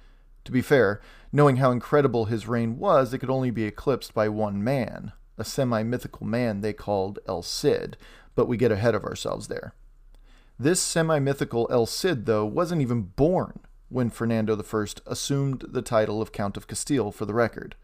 To 0.43 0.51
be 0.51 0.61
fair, 0.61 1.01
knowing 1.31 1.55
how 1.57 1.71
incredible 1.71 2.25
his 2.25 2.47
reign 2.47 2.77
was, 2.77 3.13
it 3.13 3.19
could 3.19 3.29
only 3.29 3.51
be 3.51 3.63
eclipsed 3.63 4.13
by 4.13 4.27
one 4.27 4.63
man, 4.63 5.13
a 5.37 5.45
semi 5.45 5.81
mythical 5.83 6.27
man 6.27 6.61
they 6.61 6.73
called 6.73 7.19
El 7.27 7.41
Cid, 7.41 7.97
but 8.35 8.47
we 8.47 8.57
get 8.57 8.71
ahead 8.71 8.93
of 8.93 9.05
ourselves 9.05 9.47
there. 9.47 9.73
This 10.59 10.81
semi 10.81 11.19
mythical 11.19 11.67
El 11.71 11.85
Cid, 11.85 12.25
though, 12.25 12.45
wasn't 12.45 12.81
even 12.81 13.01
born 13.03 13.61
when 13.89 14.09
Fernando 14.09 14.55
I 14.61 14.85
assumed 15.07 15.63
the 15.67 15.81
title 15.81 16.21
of 16.21 16.31
Count 16.31 16.57
of 16.57 16.67
Castile 16.67 17.11
for 17.11 17.25
the 17.25 17.33
record. 17.33 17.75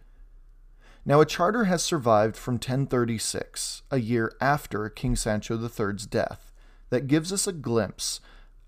Now, 1.04 1.20
a 1.20 1.26
charter 1.26 1.64
has 1.64 1.82
survived 1.82 2.36
from 2.36 2.56
1036, 2.56 3.82
a 3.90 4.00
year 4.00 4.32
after 4.40 4.88
King 4.90 5.16
Sancho 5.16 5.58
III's 5.58 6.06
death, 6.06 6.52
that 6.90 7.08
gives 7.08 7.34
us 7.34 7.48
a 7.48 7.54
glimpse 7.54 8.20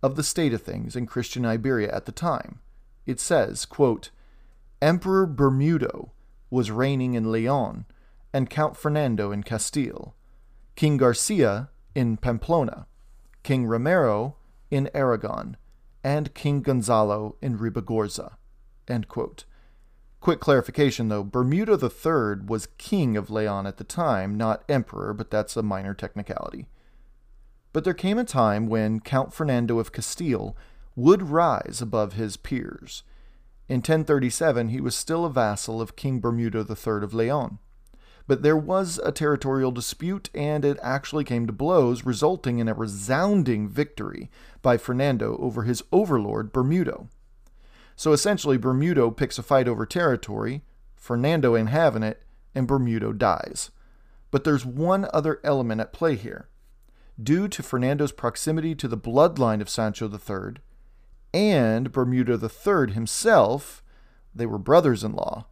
of 0.02 0.16
the 0.16 0.24
state 0.24 0.54
of 0.54 0.64
things 0.64 0.96
in 0.96 1.06
Christian 1.06 1.46
Iberia 1.46 1.94
at 1.94 2.06
the 2.06 2.12
time. 2.12 2.60
It 3.06 3.20
says, 3.20 3.66
quote, 3.66 4.10
Emperor 4.82 5.28
Bermudo 5.28 6.12
was 6.50 6.72
reigning 6.72 7.14
in 7.14 7.32
Leon, 7.32 7.86
and 8.34 8.50
Count 8.50 8.76
Fernando 8.76 9.32
in 9.32 9.44
Castile, 9.44 10.16
King 10.76 10.98
Garcia 10.98 11.70
in 11.94 12.18
Pamplona, 12.18 12.88
King 13.44 13.68
Ramiro 13.68 14.38
in 14.72 14.90
Aragon, 14.96 15.56
and 16.04 16.34
King 16.34 16.62
Gonzalo 16.62 17.36
in 17.42 17.60
Ribagorza. 17.60 18.34
Quick 20.24 20.40
clarification 20.40 21.10
though 21.10 21.26
Bermudo 21.26 21.74
III 21.74 22.46
was 22.46 22.70
king 22.78 23.18
of 23.18 23.30
Leon 23.30 23.68
at 23.68 23.76
the 23.76 23.84
time, 23.84 24.38
not 24.38 24.64
emperor, 24.70 25.14
but 25.14 25.30
that's 25.30 25.58
a 25.58 25.62
minor 25.62 25.94
technicality. 25.94 26.70
But 27.74 27.84
there 27.84 27.94
came 27.94 28.18
a 28.18 28.24
time 28.24 28.68
when 28.68 29.02
Count 29.02 29.34
Fernando 29.34 29.80
of 29.80 29.92
Castile 29.92 30.56
would 30.96 31.24
rise 31.24 31.82
above 31.82 32.14
his 32.14 32.38
peers. 32.38 33.04
In 33.68 33.80
1037, 33.80 34.70
he 34.70 34.80
was 34.80 34.96
still 34.96 35.26
a 35.26 35.30
vassal 35.30 35.82
of 35.82 35.98
King 35.98 36.22
Bermudo 36.22 36.62
III 36.62 37.04
of 37.04 37.14
Leon. 37.14 37.60
But 38.26 38.44
there 38.44 38.56
was 38.56 39.02
a 39.04 39.12
territorial 39.12 39.72
dispute, 39.72 40.30
and 40.34 40.64
it 40.64 40.80
actually 40.82 41.26
came 41.26 41.48
to 41.48 41.52
blows, 41.52 42.06
resulting 42.06 42.60
in 42.60 42.70
a 42.70 42.74
resounding 42.74 43.68
victory 43.68 44.32
by 44.62 44.78
Fernando 44.78 45.36
over 45.40 45.64
his 45.64 45.84
overlord, 45.92 46.54
Bermudo. 46.54 47.10
So 47.96 48.12
essentially, 48.12 48.58
Bermudo 48.58 49.12
picks 49.12 49.38
a 49.38 49.44
fight 49.44 49.68
over 49.68 49.86
territory, 49.86 50.64
Fernando 50.96 51.56
ain't 51.56 51.70
having 51.70 52.04
it, 52.04 52.24
and 52.56 52.68
Bermudo 52.68 53.14
dies. 53.14 53.72
But 54.32 54.44
there's 54.44 54.66
one 54.66 55.08
other 55.14 55.40
element 55.44 55.82
at 55.82 55.94
play 55.94 56.16
here. 56.16 56.50
Due 57.22 57.48
to 57.48 57.62
Fernando's 57.62 58.12
proximity 58.12 58.74
to 58.76 58.88
the 58.88 58.98
bloodline 58.98 59.62
of 59.62 59.70
Sancho 59.70 60.10
III, 60.10 60.56
and 61.34 61.92
Bermudo 61.92 62.40
III 62.40 62.94
himself, 62.94 63.84
they 64.34 64.46
were 64.46 64.58
brothers 64.58 65.04
in 65.04 65.14
law, 65.14 65.46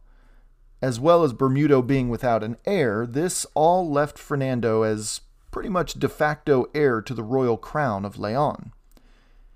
as 0.80 0.98
well 0.98 1.22
as 1.22 1.32
Bermudo 1.32 1.82
being 1.82 2.08
without 2.08 2.42
an 2.42 2.56
heir, 2.64 3.06
this 3.06 3.46
all 3.54 3.88
left 3.88 4.18
Fernando 4.18 4.82
as 4.82 5.20
pretty 5.52 5.68
much 5.68 5.94
de 5.94 6.08
facto 6.08 6.66
heir 6.74 7.00
to 7.00 7.14
the 7.14 7.22
royal 7.22 7.56
crown 7.56 8.04
of 8.04 8.18
Leon. 8.18 8.72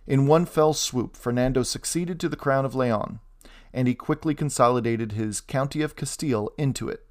In 0.06 0.26
one 0.26 0.46
fell 0.46 0.72
swoop, 0.72 1.16
Fernando 1.16 1.62
succeeded 1.62 2.20
to 2.20 2.28
the 2.28 2.36
crown 2.36 2.64
of 2.64 2.74
Leon, 2.74 3.20
and 3.72 3.88
he 3.88 3.94
quickly 3.94 4.34
consolidated 4.34 5.12
his 5.12 5.40
County 5.40 5.82
of 5.82 5.96
Castile 5.96 6.50
into 6.56 6.88
it. 6.88 7.06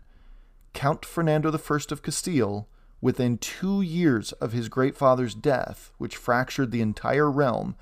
Count 0.73 1.05
Fernando 1.05 1.51
I 1.51 1.79
of 1.91 2.01
Castile 2.01 2.67
within 3.01 3.37
two 3.37 3.81
years 3.81 4.31
of 4.33 4.53
his 4.53 4.69
great 4.69 4.95
father's 4.95 5.35
death, 5.35 5.91
which 5.97 6.15
fractured 6.15 6.71
the 6.71 6.81
entire 6.81 7.29
realm, 7.29 7.75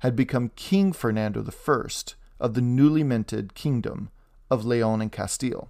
had 0.00 0.16
become 0.16 0.50
King 0.56 0.92
Fernando 0.92 1.42
I 1.42 1.88
of 2.40 2.54
the 2.54 2.60
newly 2.60 3.04
minted 3.04 3.54
kingdom 3.54 4.10
of 4.50 4.64
Leon 4.64 5.00
and 5.00 5.12
Castile. 5.12 5.68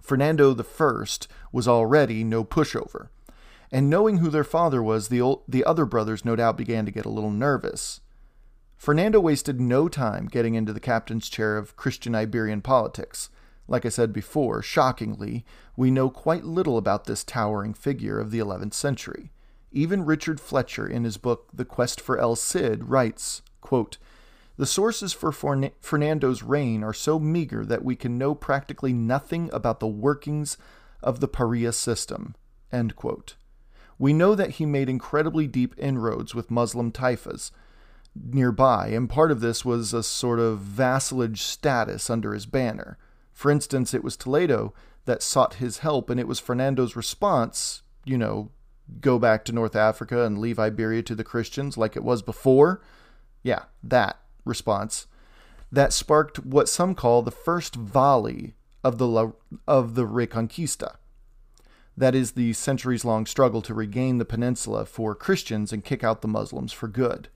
Fernando 0.00 0.56
I 0.56 1.04
was 1.52 1.68
already 1.68 2.24
no 2.24 2.42
pushover, 2.42 3.08
and 3.72 3.88
knowing 3.88 4.18
who 4.18 4.30
their 4.30 4.44
father 4.44 4.82
was, 4.82 5.08
the, 5.08 5.20
old, 5.20 5.42
the 5.46 5.64
other 5.64 5.84
brothers 5.84 6.24
no 6.24 6.36
doubt 6.36 6.56
began 6.56 6.84
to 6.86 6.92
get 6.92 7.06
a 7.06 7.10
little 7.10 7.30
nervous. 7.30 8.00
Fernando 8.76 9.20
wasted 9.20 9.60
no 9.60 9.88
time 9.88 10.26
getting 10.26 10.54
into 10.54 10.72
the 10.72 10.80
captain's 10.80 11.28
chair 11.28 11.56
of 11.56 11.76
Christian 11.76 12.14
Iberian 12.14 12.62
politics. 12.62 13.28
Like 13.68 13.86
I 13.86 13.90
said 13.90 14.12
before, 14.12 14.62
shockingly, 14.62 15.44
we 15.76 15.90
know 15.90 16.10
quite 16.10 16.44
little 16.44 16.76
about 16.76 17.04
this 17.04 17.22
towering 17.22 17.74
figure 17.74 18.18
of 18.18 18.30
the 18.30 18.38
11th 18.38 18.74
century. 18.74 19.30
Even 19.70 20.04
Richard 20.04 20.40
Fletcher, 20.40 20.86
in 20.86 21.04
his 21.04 21.16
book 21.18 21.48
The 21.52 21.64
Quest 21.64 22.00
for 22.00 22.18
El 22.18 22.34
Cid, 22.34 22.88
writes, 22.88 23.42
quote, 23.60 23.98
The 24.56 24.66
sources 24.66 25.12
for 25.12 25.30
Fernando's 25.30 26.42
reign 26.42 26.82
are 26.82 26.92
so 26.92 27.20
meager 27.20 27.64
that 27.64 27.84
we 27.84 27.94
can 27.94 28.18
know 28.18 28.34
practically 28.34 28.92
nothing 28.92 29.48
about 29.52 29.78
the 29.78 29.86
workings 29.86 30.58
of 31.02 31.20
the 31.20 31.28
Paria 31.28 31.72
system. 31.72 32.34
End 32.72 32.96
quote. 32.96 33.36
We 34.00 34.14
know 34.14 34.34
that 34.34 34.52
he 34.52 34.64
made 34.64 34.88
incredibly 34.88 35.46
deep 35.46 35.74
inroads 35.76 36.34
with 36.34 36.50
Muslim 36.50 36.90
taifas 36.90 37.50
nearby, 38.16 38.88
and 38.88 39.10
part 39.10 39.30
of 39.30 39.40
this 39.40 39.62
was 39.62 39.92
a 39.92 40.02
sort 40.02 40.40
of 40.40 40.60
vassalage 40.60 41.42
status 41.42 42.08
under 42.08 42.32
his 42.32 42.46
banner. 42.46 42.96
For 43.30 43.50
instance, 43.50 43.92
it 43.92 44.02
was 44.02 44.16
Toledo 44.16 44.72
that 45.04 45.22
sought 45.22 45.54
his 45.54 45.78
help, 45.78 46.08
and 46.08 46.18
it 46.18 46.26
was 46.26 46.40
Fernando's 46.40 46.96
response, 46.96 47.82
you 48.06 48.16
know, 48.16 48.50
go 49.02 49.18
back 49.18 49.44
to 49.44 49.52
North 49.52 49.76
Africa 49.76 50.24
and 50.24 50.38
leave 50.38 50.58
Iberia 50.58 51.02
to 51.02 51.14
the 51.14 51.22
Christians 51.22 51.76
like 51.76 51.94
it 51.94 52.02
was 52.02 52.22
before. 52.22 52.80
Yeah, 53.42 53.64
that 53.82 54.18
response. 54.46 55.08
That 55.70 55.92
sparked 55.92 56.38
what 56.38 56.70
some 56.70 56.94
call 56.94 57.20
the 57.20 57.30
first 57.30 57.74
volley 57.74 58.54
of 58.82 58.96
the, 58.96 59.06
La, 59.06 59.32
of 59.68 59.94
the 59.94 60.06
Reconquista. 60.06 60.96
That 61.96 62.14
is 62.14 62.32
the 62.32 62.52
centuries 62.52 63.04
long 63.04 63.26
struggle 63.26 63.62
to 63.62 63.74
regain 63.74 64.18
the 64.18 64.24
peninsula 64.24 64.86
for 64.86 65.14
Christians 65.14 65.72
and 65.72 65.84
kick 65.84 66.02
out 66.02 66.22
the 66.22 66.28
Muslims 66.28 66.72
for 66.72 66.88
good. 66.88 67.28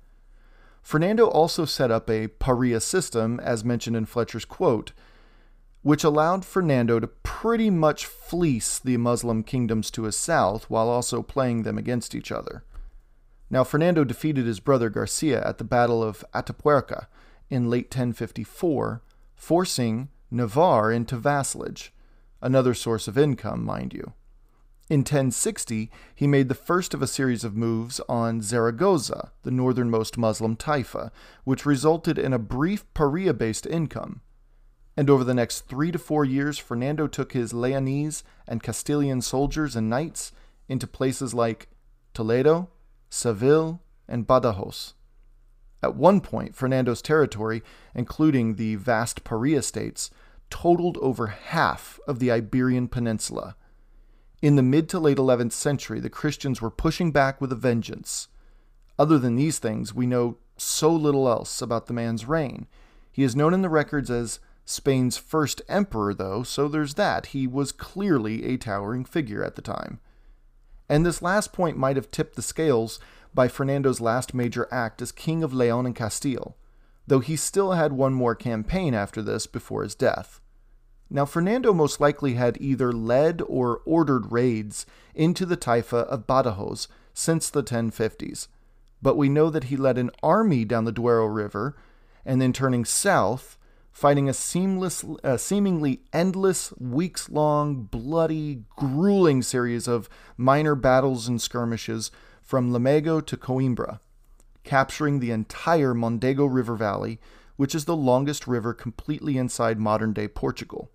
Fernando 0.83 1.27
also 1.27 1.65
set 1.65 1.91
up 1.91 2.11
a 2.11 2.29
paria 2.29 2.81
system, 2.81 3.41
as 3.41 3.65
mentioned 3.65 3.97
in 3.97 4.05
Fletcher's 4.05 4.45
quote, 4.45 4.93
which 5.83 6.05
allowed 6.05 6.45
Fernando 6.45 6.99
to 6.99 7.07
pretty 7.07 7.71
much 7.71 8.07
fleece 8.07 8.79
the 8.79 8.97
Muslim 8.97 9.43
kingdoms 9.43 9.91
to 9.91 10.05
his 10.05 10.17
south 10.17 10.69
while 10.71 10.89
also 10.89 11.23
playing 11.23 11.63
them 11.63 11.77
against 11.77 12.15
each 12.15 12.33
other. 12.33 12.65
Now, 13.51 13.65
Fernando 13.65 14.05
defeated 14.05 14.47
his 14.47 14.61
brother 14.61 14.89
Garcia 14.89 15.47
at 15.47 15.59
the 15.59 15.65
Battle 15.65 16.03
of 16.03 16.25
Atapuerca 16.35 17.07
in 17.51 17.71
late 17.71 17.87
1054, 17.87 19.03
forcing 19.35 20.09
Navarre 20.31 20.91
into 20.91 21.17
vassalage, 21.17 21.93
another 22.41 22.75
source 22.75 23.07
of 23.07 23.19
income, 23.19 23.65
mind 23.65 23.93
you. 23.93 24.15
In 24.95 25.01
1060, 25.01 25.91
he 26.15 26.29
made 26.29 26.49
the 26.49 26.55
first 26.55 26.95
of 26.95 27.03
a 27.03 27.09
series 27.09 27.43
of 27.43 27.57
moves 27.57 28.01
on 28.09 28.41
Zaragoza, 28.41 29.33
the 29.43 29.51
northernmost 29.51 30.17
Muslim 30.17 30.55
taifa, 30.55 31.11
which 31.43 31.67
resulted 31.67 32.17
in 32.17 32.33
a 32.33 32.39
brief 32.39 32.85
Paria 32.95 33.35
based 33.35 33.67
income. 33.67 34.21
And 34.97 35.11
over 35.11 35.25
the 35.25 35.35
next 35.35 35.63
three 35.63 35.91
to 35.91 35.99
four 35.99 36.25
years, 36.25 36.59
Fernando 36.59 37.09
took 37.09 37.33
his 37.33 37.53
Leonese 37.53 38.23
and 38.47 38.63
Castilian 38.63 39.21
soldiers 39.21 39.75
and 39.75 39.91
knights 39.91 40.31
into 40.69 40.87
places 40.87 41.35
like 41.35 41.67
Toledo, 42.13 42.71
Seville, 43.11 43.83
and 44.07 44.29
Badajoz. 44.29 44.93
At 45.83 45.97
one 45.97 46.21
point, 46.21 46.55
Fernando's 46.55 47.03
territory, 47.03 47.65
including 47.97 48.55
the 48.55 48.77
vast 48.77 49.25
Paria 49.25 49.63
states, 49.63 50.13
totaled 50.51 50.99
over 50.99 51.27
half 51.27 51.99
of 52.07 52.21
the 52.21 52.31
Iberian 52.31 52.87
Peninsula 52.87 53.57
in 54.45 54.57
the 54.57 54.63
mid 54.63 54.91
to 54.91 54.99
late 54.99 55.17
11th 55.17 55.53
century, 55.53 56.01
the 56.01 56.11
Christians 56.11 56.61
were 56.61 56.71
pushing 56.71 57.11
back 57.11 57.41
with 57.41 57.51
a 57.51 57.57
vengeance. 57.57 58.29
Other 58.99 59.19
than 59.19 59.37
these 59.37 59.59
things, 59.59 59.95
we 59.95 60.07
know 60.07 60.37
so 60.59 60.93
little 60.93 61.27
else 61.27 61.63
about 61.63 61.87
the 61.87 61.95
man's 61.95 62.27
reign. 62.27 62.67
He 63.11 63.23
is 63.23 63.35
known 63.35 63.55
in 63.55 63.63
the 63.63 63.71
records 63.71 64.11
as 64.11 64.41
Spain's 64.67 65.17
first 65.17 65.63
emperor, 65.67 66.13
though, 66.13 66.43
so 66.43 66.69
there's 66.69 66.93
that. 66.93 67.29
He 67.29 67.47
was 67.47 67.73
clearly 67.73 68.45
a 68.45 68.59
towering 68.59 69.07
figure 69.07 69.43
at 69.43 69.57
the 69.57 69.63
time. 69.63 69.99
And 70.91 71.07
this 71.07 71.23
last 71.23 71.55
point 71.55 71.79
might 71.79 71.97
have 71.97 72.11
tipped 72.11 72.37
the 72.37 72.43
scales 72.43 73.01
by 73.33 73.49
Fernando's 73.49 74.03
last 74.03 74.35
major 74.35 74.69
act 74.71 75.01
as 75.01 75.11
King 75.11 75.43
of 75.43 75.55
Leon 75.55 75.87
and 75.87 75.97
Castile, 75.97 76.55
though 77.07 77.21
he 77.21 77.35
still 77.35 77.73
had 77.73 77.95
one 77.95 78.13
more 78.13 78.35
campaign 78.35 78.93
after 78.93 79.23
this 79.23 79.47
before 79.47 79.85
his 79.85 79.95
death. 79.95 80.43
Now, 81.11 81.25
Fernando 81.25 81.73
most 81.73 82.01
likely 82.01 82.35
had 82.35 82.57
either 82.61 82.93
led 82.93 83.43
or 83.47 83.83
ordered 83.85 84.33
raids 84.33 84.87
into 85.15 85.47
the 85.47 85.57
Taifa 85.57 86.05
of 86.07 86.27
Badajoz 86.27 86.89
since 87.13 87.51
the 87.51 87.63
1050s, 87.63 88.49
but 89.01 89.17
we 89.17 89.29
know 89.29 89.51
that 89.51 89.65
he 89.65 89.77
led 89.77 89.99
an 89.99 90.11
army 90.23 90.65
down 90.65 90.85
the 90.85 90.93
Duero 90.93 91.27
River 91.27 91.77
and 92.25 92.41
then 92.41 92.53
turning 92.53 92.85
south, 92.85 93.59
fighting 93.93 94.29
a 94.29 94.35
seamless, 94.35 95.05
uh, 95.23 95.37
seemingly 95.37 96.01
endless, 96.13 96.73
weeks 96.79 97.29
long, 97.29 97.85
bloody, 97.85 98.65
grueling 98.77 99.43
series 99.43 99.87
of 99.87 100.09
minor 100.37 100.75
battles 100.75 101.29
and 101.29 101.41
skirmishes 101.41 102.11
from 102.43 102.73
Lamego 102.73 103.25
to 103.25 103.37
Coimbra, 103.37 104.01
capturing 104.65 105.21
the 105.21 105.31
entire 105.31 105.95
Mondego 105.95 106.53
River 106.53 106.75
Valley, 106.75 107.21
which 107.57 107.75
is 107.75 107.85
the 107.85 107.97
longest 107.97 108.49
river 108.49 108.75
completely 108.75 109.39
inside 109.39 109.79
modern 109.79 110.13
day 110.13 110.27
Portugal. 110.27 110.91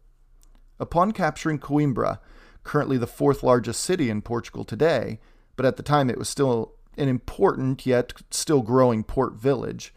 Upon 0.79 1.11
capturing 1.11 1.59
Coimbra, 1.59 2.19
currently 2.63 2.97
the 2.97 3.07
fourth 3.07 3.43
largest 3.43 3.81
city 3.81 4.09
in 4.09 4.21
Portugal 4.21 4.63
today, 4.63 5.19
but 5.55 5.65
at 5.65 5.77
the 5.77 5.83
time 5.83 6.09
it 6.09 6.17
was 6.17 6.29
still 6.29 6.73
an 6.97 7.09
important 7.09 7.85
yet 7.85 8.13
still 8.31 8.61
growing 8.61 9.03
port 9.03 9.33
village, 9.33 9.93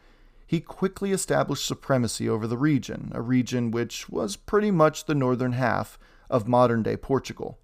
he 0.46 0.60
quickly 0.60 1.12
established 1.12 1.64
supremacy 1.64 2.28
over 2.28 2.46
the 2.46 2.58
region, 2.58 3.10
a 3.14 3.22
region 3.22 3.70
which 3.70 4.08
was 4.08 4.36
pretty 4.36 4.70
much 4.70 5.06
the 5.06 5.14
northern 5.14 5.52
half 5.52 5.98
of 6.28 6.46
modern 6.46 6.82
day 6.82 6.96
Portugal, 6.96 7.58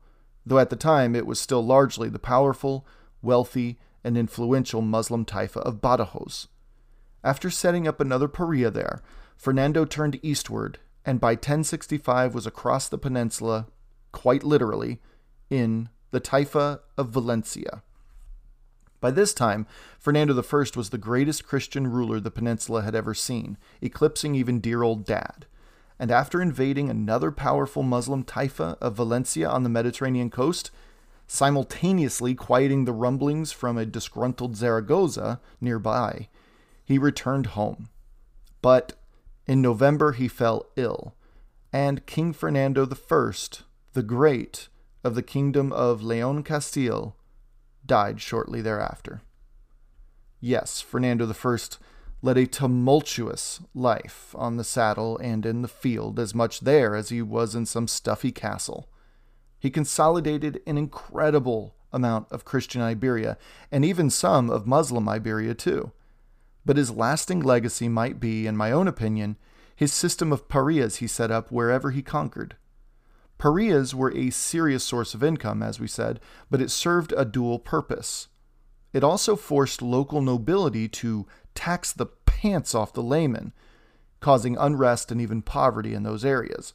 though 0.46 0.58
at 0.58 0.70
the 0.70 0.76
time 0.76 1.14
it 1.14 1.26
was 1.26 1.40
still 1.40 1.64
largely 1.64 2.08
the 2.08 2.18
powerful, 2.18 2.86
wealthy, 3.20 3.78
and 4.02 4.16
influential 4.16 4.80
Muslim 4.80 5.24
Taifa 5.24 5.60
of 5.60 5.80
Badajoz. 5.80 6.46
After 7.22 7.50
setting 7.50 7.86
up 7.86 8.00
another 8.00 8.28
Paria 8.28 8.70
there, 8.70 9.02
Fernando 9.36 9.84
turned 9.84 10.18
eastward 10.22 10.78
and 11.08 11.20
by 11.20 11.30
1065 11.30 12.34
was 12.34 12.46
across 12.46 12.86
the 12.86 12.98
peninsula, 12.98 13.66
quite 14.12 14.44
literally, 14.44 15.00
in 15.48 15.88
the 16.10 16.20
Taifa 16.20 16.80
of 16.98 17.08
Valencia. 17.08 17.82
By 19.00 19.12
this 19.12 19.32
time, 19.32 19.66
Fernando 19.98 20.34
I 20.34 20.64
was 20.76 20.90
the 20.90 20.98
greatest 20.98 21.46
Christian 21.46 21.86
ruler 21.86 22.20
the 22.20 22.30
peninsula 22.30 22.82
had 22.82 22.94
ever 22.94 23.14
seen, 23.14 23.56
eclipsing 23.80 24.34
even 24.34 24.60
dear 24.60 24.82
old 24.82 25.06
dad. 25.06 25.46
And 25.98 26.10
after 26.10 26.42
invading 26.42 26.90
another 26.90 27.30
powerful 27.30 27.82
Muslim 27.82 28.22
Taifa 28.22 28.76
of 28.78 28.96
Valencia 28.96 29.48
on 29.48 29.62
the 29.62 29.70
Mediterranean 29.70 30.28
coast, 30.28 30.70
simultaneously 31.26 32.34
quieting 32.34 32.84
the 32.84 32.92
rumblings 32.92 33.50
from 33.50 33.78
a 33.78 33.86
disgruntled 33.86 34.56
Zaragoza 34.56 35.40
nearby, 35.58 36.28
he 36.84 36.98
returned 36.98 37.46
home. 37.46 37.88
But 38.60 38.92
in 39.48 39.62
November, 39.62 40.12
he 40.12 40.28
fell 40.28 40.66
ill, 40.76 41.14
and 41.72 42.04
King 42.04 42.34
Fernando 42.34 42.86
I, 42.86 43.32
the 43.94 44.02
Great 44.02 44.68
of 45.02 45.14
the 45.14 45.22
Kingdom 45.22 45.72
of 45.72 46.02
Leon 46.02 46.42
Castile, 46.42 47.16
died 47.84 48.20
shortly 48.20 48.60
thereafter. 48.60 49.22
Yes, 50.38 50.82
Fernando 50.82 51.26
I 51.26 51.58
led 52.20 52.36
a 52.36 52.46
tumultuous 52.46 53.60
life 53.74 54.34
on 54.36 54.58
the 54.58 54.64
saddle 54.64 55.16
and 55.18 55.46
in 55.46 55.62
the 55.62 55.68
field, 55.68 56.18
as 56.20 56.34
much 56.34 56.60
there 56.60 56.94
as 56.94 57.08
he 57.08 57.22
was 57.22 57.54
in 57.54 57.64
some 57.64 57.88
stuffy 57.88 58.30
castle. 58.30 58.90
He 59.58 59.70
consolidated 59.70 60.60
an 60.66 60.76
incredible 60.76 61.74
amount 61.90 62.30
of 62.30 62.44
Christian 62.44 62.82
Iberia, 62.82 63.38
and 63.72 63.82
even 63.82 64.10
some 64.10 64.50
of 64.50 64.66
Muslim 64.66 65.08
Iberia 65.08 65.54
too 65.54 65.92
but 66.68 66.76
his 66.76 66.90
lasting 66.90 67.40
legacy 67.40 67.88
might 67.88 68.20
be, 68.20 68.46
in 68.46 68.54
my 68.54 68.70
own 68.70 68.86
opinion, 68.86 69.38
his 69.74 69.90
system 69.90 70.30
of 70.30 70.50
parias 70.50 70.96
he 70.96 71.06
set 71.06 71.30
up 71.30 71.50
wherever 71.50 71.92
he 71.92 72.02
conquered. 72.02 72.56
Parias 73.38 73.94
were 73.94 74.14
a 74.14 74.28
serious 74.28 74.84
source 74.84 75.14
of 75.14 75.24
income, 75.24 75.62
as 75.62 75.80
we 75.80 75.86
said, 75.86 76.20
but 76.50 76.60
it 76.60 76.70
served 76.70 77.14
a 77.16 77.24
dual 77.24 77.58
purpose. 77.58 78.28
It 78.92 79.02
also 79.02 79.34
forced 79.34 79.80
local 79.80 80.20
nobility 80.20 80.88
to 80.88 81.26
tax 81.54 81.90
the 81.90 82.04
pants 82.04 82.74
off 82.74 82.92
the 82.92 83.02
layman, 83.02 83.54
causing 84.20 84.58
unrest 84.58 85.10
and 85.10 85.22
even 85.22 85.40
poverty 85.40 85.94
in 85.94 86.02
those 86.02 86.22
areas. 86.22 86.74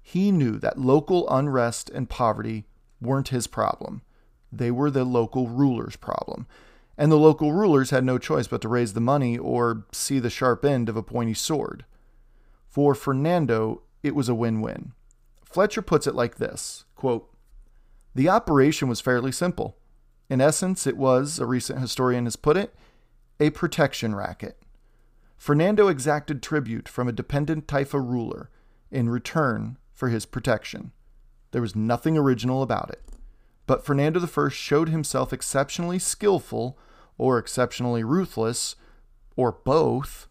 He 0.00 0.32
knew 0.32 0.58
that 0.60 0.80
local 0.80 1.28
unrest 1.28 1.90
and 1.90 2.08
poverty 2.08 2.64
weren't 2.98 3.28
his 3.28 3.46
problem. 3.46 4.00
they 4.50 4.70
were 4.70 4.90
the 4.90 5.04
local 5.04 5.48
rulers' 5.48 5.96
problem. 5.96 6.46
And 6.96 7.10
the 7.10 7.16
local 7.16 7.52
rulers 7.52 7.90
had 7.90 8.04
no 8.04 8.18
choice 8.18 8.46
but 8.46 8.60
to 8.62 8.68
raise 8.68 8.92
the 8.92 9.00
money 9.00 9.36
or 9.36 9.86
see 9.92 10.18
the 10.18 10.30
sharp 10.30 10.64
end 10.64 10.88
of 10.88 10.96
a 10.96 11.02
pointy 11.02 11.34
sword. 11.34 11.84
For 12.68 12.94
Fernando, 12.94 13.82
it 14.02 14.14
was 14.14 14.28
a 14.28 14.34
win 14.34 14.60
win. 14.60 14.92
Fletcher 15.44 15.82
puts 15.82 16.06
it 16.06 16.14
like 16.14 16.36
this 16.36 16.84
quote, 16.94 17.32
The 18.14 18.28
operation 18.28 18.88
was 18.88 19.00
fairly 19.00 19.32
simple. 19.32 19.76
In 20.30 20.40
essence, 20.40 20.86
it 20.86 20.96
was, 20.96 21.38
a 21.38 21.46
recent 21.46 21.80
historian 21.80 22.24
has 22.24 22.36
put 22.36 22.56
it, 22.56 22.74
a 23.38 23.50
protection 23.50 24.14
racket. 24.14 24.58
Fernando 25.36 25.88
exacted 25.88 26.42
tribute 26.42 26.88
from 26.88 27.08
a 27.08 27.12
dependent 27.12 27.66
Taifa 27.66 28.00
ruler 28.00 28.50
in 28.90 29.10
return 29.10 29.76
for 29.92 30.08
his 30.08 30.24
protection. 30.26 30.92
There 31.50 31.62
was 31.62 31.76
nothing 31.76 32.16
original 32.16 32.62
about 32.62 32.90
it. 32.90 33.02
But 33.66 33.84
Fernando 33.84 34.20
I 34.20 34.48
showed 34.50 34.88
himself 34.88 35.32
exceptionally 35.32 35.98
skillful, 35.98 36.78
or 37.16 37.38
exceptionally 37.38 38.04
ruthless, 38.04 38.76
or 39.36 39.52
both, 39.52 40.28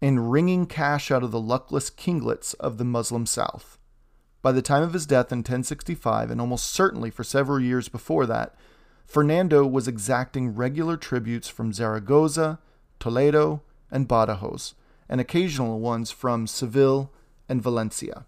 in 0.00 0.20
wringing 0.20 0.66
cash 0.66 1.10
out 1.10 1.22
of 1.22 1.30
the 1.30 1.40
luckless 1.40 1.90
kinglets 1.90 2.54
of 2.54 2.78
the 2.78 2.84
Muslim 2.84 3.26
South. 3.26 3.78
By 4.42 4.52
the 4.52 4.62
time 4.62 4.82
of 4.82 4.92
his 4.92 5.06
death 5.06 5.32
in 5.32 5.38
1065, 5.38 6.30
and 6.30 6.40
almost 6.40 6.66
certainly 6.66 7.10
for 7.10 7.24
several 7.24 7.58
years 7.58 7.88
before 7.88 8.26
that, 8.26 8.54
Fernando 9.04 9.66
was 9.66 9.88
exacting 9.88 10.54
regular 10.54 10.96
tributes 10.96 11.48
from 11.48 11.72
Zaragoza, 11.72 12.58
Toledo, 13.00 13.62
and 13.90 14.08
Badajoz, 14.08 14.74
and 15.08 15.20
occasional 15.20 15.80
ones 15.80 16.10
from 16.10 16.46
Seville 16.46 17.12
and 17.48 17.62
Valencia. 17.62 18.26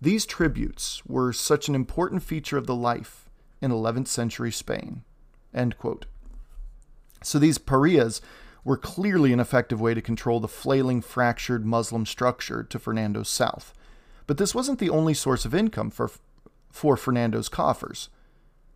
These 0.00 0.26
tributes 0.26 1.04
were 1.06 1.32
such 1.32 1.68
an 1.68 1.74
important 1.74 2.22
feature 2.22 2.58
of 2.58 2.66
the 2.66 2.74
life 2.74 3.23
in 3.64 3.70
11th 3.70 4.08
century 4.08 4.52
Spain. 4.52 5.02
So 7.22 7.38
these 7.38 7.56
parias 7.56 8.20
were 8.62 8.76
clearly 8.76 9.32
an 9.32 9.40
effective 9.40 9.80
way 9.80 9.94
to 9.94 10.02
control 10.02 10.38
the 10.38 10.48
flailing, 10.48 11.00
fractured 11.00 11.64
Muslim 11.64 12.04
structure 12.04 12.62
to 12.62 12.78
Fernando's 12.78 13.28
south. 13.28 13.72
But 14.26 14.38
this 14.38 14.54
wasn't 14.54 14.78
the 14.78 14.90
only 14.90 15.14
source 15.14 15.44
of 15.44 15.54
income 15.54 15.90
for, 15.90 16.10
for 16.70 16.96
Fernando's 16.96 17.48
coffers. 17.48 18.10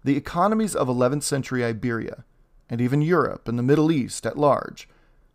The 0.04 0.16
economies 0.16 0.74
of 0.74 0.88
11th 0.88 1.22
century 1.22 1.64
Iberia, 1.64 2.24
and 2.70 2.80
even 2.80 3.02
Europe 3.02 3.46
and 3.46 3.58
the 3.58 3.62
Middle 3.62 3.92
East 3.92 4.26
at 4.26 4.38
large, 4.38 4.88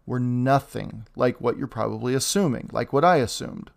were 0.06 0.20
nothing 0.20 1.06
like 1.16 1.39
what 1.39 1.58
you're 1.58 1.68
probably 1.68 2.13
assuming, 2.13 2.70
like 2.72 2.92
what 2.92 3.06
I 3.06 3.18
assumed. 3.18 3.72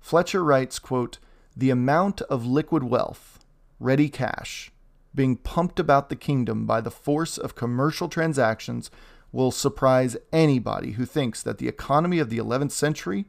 Fletcher 0.00 0.44
writes, 0.44 0.78
quote, 0.78 1.18
the 1.56 1.70
amount 1.70 2.20
of 2.22 2.44
liquid 2.44 2.84
wealth, 2.84 3.38
ready 3.80 4.08
cash, 4.08 4.70
being 5.14 5.36
pumped 5.36 5.78
about 5.78 6.08
the 6.08 6.16
kingdom 6.16 6.66
by 6.66 6.80
the 6.80 6.90
force 6.90 7.38
of 7.38 7.54
commercial 7.54 8.08
transactions 8.08 8.90
will 9.32 9.50
surprise 9.50 10.16
anybody 10.32 10.92
who 10.92 11.04
thinks 11.04 11.42
that 11.42 11.58
the 11.58 11.68
economy 11.68 12.18
of 12.18 12.30
the 12.30 12.38
11th 12.38 12.72
century 12.72 13.26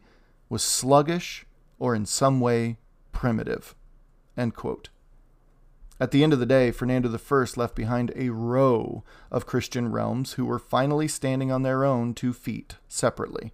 was 0.50 0.62
sluggish 0.62 1.46
or 1.80 1.96
in 1.96 2.06
some 2.06 2.40
way 2.40 2.78
primitive. 3.12 3.76
At 5.98 6.12
the 6.12 6.24
end 6.24 6.34
of 6.34 6.40
the 6.40 6.46
day, 6.46 6.72
Fernando 6.72 7.10
I 7.10 7.46
left 7.56 7.74
behind 7.76 8.12
a 8.16 8.30
row 8.30 9.04
of 9.32 9.46
Christian 9.46 9.92
realms 9.92 10.34
who 10.34 10.46
were 10.46 10.60
finally 10.60 11.08
standing 11.08 11.52
on 11.52 11.64
their 11.64 11.86
own 11.86 12.14
two 12.14 12.34
feet 12.34 12.76
separately. 12.88 13.54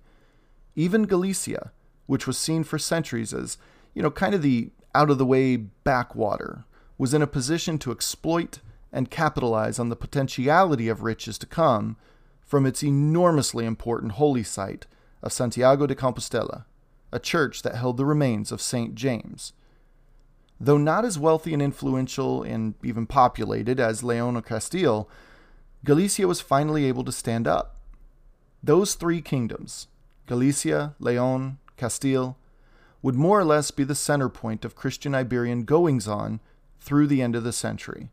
Even 0.75 1.03
Galicia, 1.03 1.71
which 2.07 2.25
was 2.25 2.37
seen 2.37 2.63
for 2.63 2.79
centuries 2.79 3.33
as 3.33 3.57
you 3.93 4.01
know, 4.01 4.11
kind 4.11 4.33
of 4.33 4.41
the 4.41 4.71
out 4.95 5.09
of 5.09 5.17
the 5.17 5.25
way 5.25 5.55
backwater, 5.55 6.65
was 7.01 7.15
in 7.15 7.21
a 7.23 7.25
position 7.25 7.79
to 7.79 7.91
exploit 7.91 8.59
and 8.93 9.09
capitalize 9.09 9.79
on 9.79 9.89
the 9.89 9.95
potentiality 9.95 10.87
of 10.87 11.01
riches 11.01 11.39
to 11.39 11.47
come 11.47 11.97
from 12.45 12.63
its 12.63 12.83
enormously 12.83 13.65
important 13.65 14.11
holy 14.11 14.43
site 14.43 14.85
of 15.23 15.33
Santiago 15.33 15.87
de 15.87 15.95
Compostela, 15.95 16.65
a 17.11 17.17
church 17.17 17.63
that 17.63 17.73
held 17.73 17.97
the 17.97 18.05
remains 18.05 18.51
of 18.51 18.61
St. 18.61 18.93
James. 18.93 19.53
Though 20.59 20.77
not 20.77 21.03
as 21.03 21.17
wealthy 21.17 21.53
and 21.53 21.61
influential 21.63 22.43
and 22.43 22.75
even 22.83 23.07
populated 23.07 23.79
as 23.79 24.03
Leon 24.03 24.35
or 24.35 24.43
Castile, 24.43 25.09
Galicia 25.83 26.27
was 26.27 26.39
finally 26.39 26.85
able 26.85 27.03
to 27.05 27.11
stand 27.11 27.47
up. 27.47 27.77
Those 28.61 28.93
three 28.93 29.21
kingdoms, 29.23 29.87
Galicia, 30.27 30.93
Leon, 30.99 31.57
Castile, 31.77 32.37
would 33.01 33.15
more 33.15 33.39
or 33.39 33.43
less 33.43 33.71
be 33.71 33.83
the 33.83 33.95
center 33.95 34.29
point 34.29 34.63
of 34.63 34.75
Christian 34.75 35.15
Iberian 35.15 35.63
goings 35.63 36.07
on 36.07 36.41
through 36.81 37.07
the 37.07 37.21
end 37.21 37.35
of 37.35 37.43
the 37.43 37.53
century, 37.53 38.09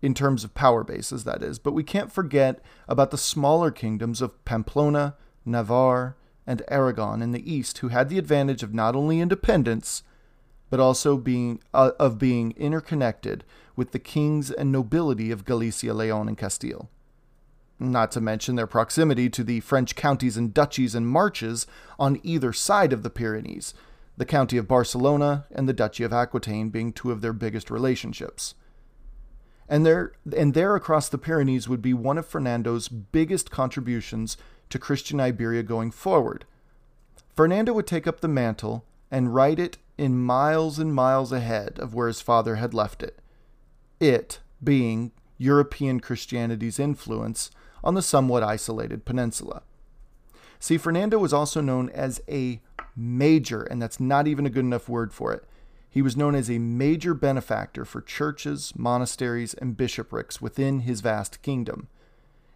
in 0.00 0.14
terms 0.14 0.44
of 0.44 0.54
power 0.54 0.84
bases, 0.84 1.24
that 1.24 1.42
is. 1.42 1.58
But 1.58 1.74
we 1.74 1.82
can't 1.82 2.12
forget 2.12 2.60
about 2.88 3.10
the 3.10 3.18
smaller 3.18 3.70
kingdoms 3.70 4.22
of 4.22 4.42
Pamplona, 4.44 5.16
Navarre, 5.44 6.16
and 6.46 6.62
Aragon 6.68 7.20
in 7.22 7.32
the 7.32 7.52
east, 7.52 7.78
who 7.78 7.88
had 7.88 8.08
the 8.08 8.18
advantage 8.18 8.62
of 8.62 8.72
not 8.74 8.94
only 8.94 9.20
independence, 9.20 10.02
but 10.70 10.80
also 10.80 11.16
being 11.16 11.60
uh, 11.72 11.92
of 11.98 12.18
being 12.18 12.52
interconnected 12.56 13.44
with 13.76 13.92
the 13.92 13.98
kings 13.98 14.50
and 14.50 14.70
nobility 14.70 15.30
of 15.30 15.44
Galicia, 15.44 15.92
Leon, 15.92 16.28
and 16.28 16.38
Castile. 16.38 16.88
Not 17.78 18.12
to 18.12 18.20
mention 18.20 18.54
their 18.54 18.66
proximity 18.66 19.28
to 19.30 19.42
the 19.42 19.60
French 19.60 19.96
counties 19.96 20.36
and 20.36 20.54
duchies 20.54 20.94
and 20.94 21.08
marches 21.08 21.66
on 21.98 22.20
either 22.22 22.52
side 22.52 22.92
of 22.92 23.02
the 23.02 23.10
Pyrenees, 23.10 23.74
the 24.16 24.24
County 24.24 24.56
of 24.56 24.68
Barcelona 24.68 25.46
and 25.50 25.68
the 25.68 25.72
Duchy 25.72 26.04
of 26.04 26.12
Aquitaine 26.12 26.70
being 26.70 26.92
two 26.92 27.10
of 27.10 27.20
their 27.20 27.32
biggest 27.32 27.70
relationships. 27.70 28.54
And 29.68 29.84
there, 29.84 30.12
and 30.36 30.54
there 30.54 30.76
across 30.76 31.08
the 31.08 31.18
Pyrenees 31.18 31.68
would 31.68 31.82
be 31.82 31.94
one 31.94 32.18
of 32.18 32.26
Fernando's 32.26 32.88
biggest 32.88 33.50
contributions 33.50 34.36
to 34.70 34.78
Christian 34.78 35.20
Iberia 35.20 35.62
going 35.62 35.90
forward. 35.90 36.44
Fernando 37.34 37.72
would 37.72 37.86
take 37.86 38.06
up 38.06 38.20
the 38.20 38.28
mantle 38.28 38.84
and 39.10 39.34
write 39.34 39.58
it 39.58 39.78
in 39.96 40.18
miles 40.18 40.78
and 40.78 40.94
miles 40.94 41.32
ahead 41.32 41.78
of 41.78 41.94
where 41.94 42.08
his 42.08 42.20
father 42.20 42.56
had 42.56 42.74
left 42.74 43.02
it, 43.02 43.20
it 44.00 44.40
being 44.62 45.12
European 45.38 46.00
Christianity's 46.00 46.78
influence 46.78 47.50
on 47.82 47.94
the 47.94 48.02
somewhat 48.02 48.42
isolated 48.42 49.04
peninsula. 49.04 49.62
See, 50.58 50.78
Fernando 50.78 51.18
was 51.18 51.32
also 51.32 51.60
known 51.60 51.90
as 51.90 52.22
a 52.28 52.60
major, 52.96 53.62
and 53.62 53.80
that's 53.80 54.00
not 54.00 54.26
even 54.26 54.46
a 54.46 54.50
good 54.50 54.64
enough 54.64 54.88
word 54.88 55.12
for 55.12 55.32
it. 55.32 55.44
He 55.88 56.02
was 56.02 56.16
known 56.16 56.34
as 56.34 56.50
a 56.50 56.58
major 56.58 57.14
benefactor 57.14 57.84
for 57.84 58.00
churches, 58.00 58.72
monasteries, 58.76 59.54
and 59.54 59.76
bishoprics 59.76 60.40
within 60.40 60.80
his 60.80 61.00
vast 61.00 61.40
kingdom. 61.42 61.88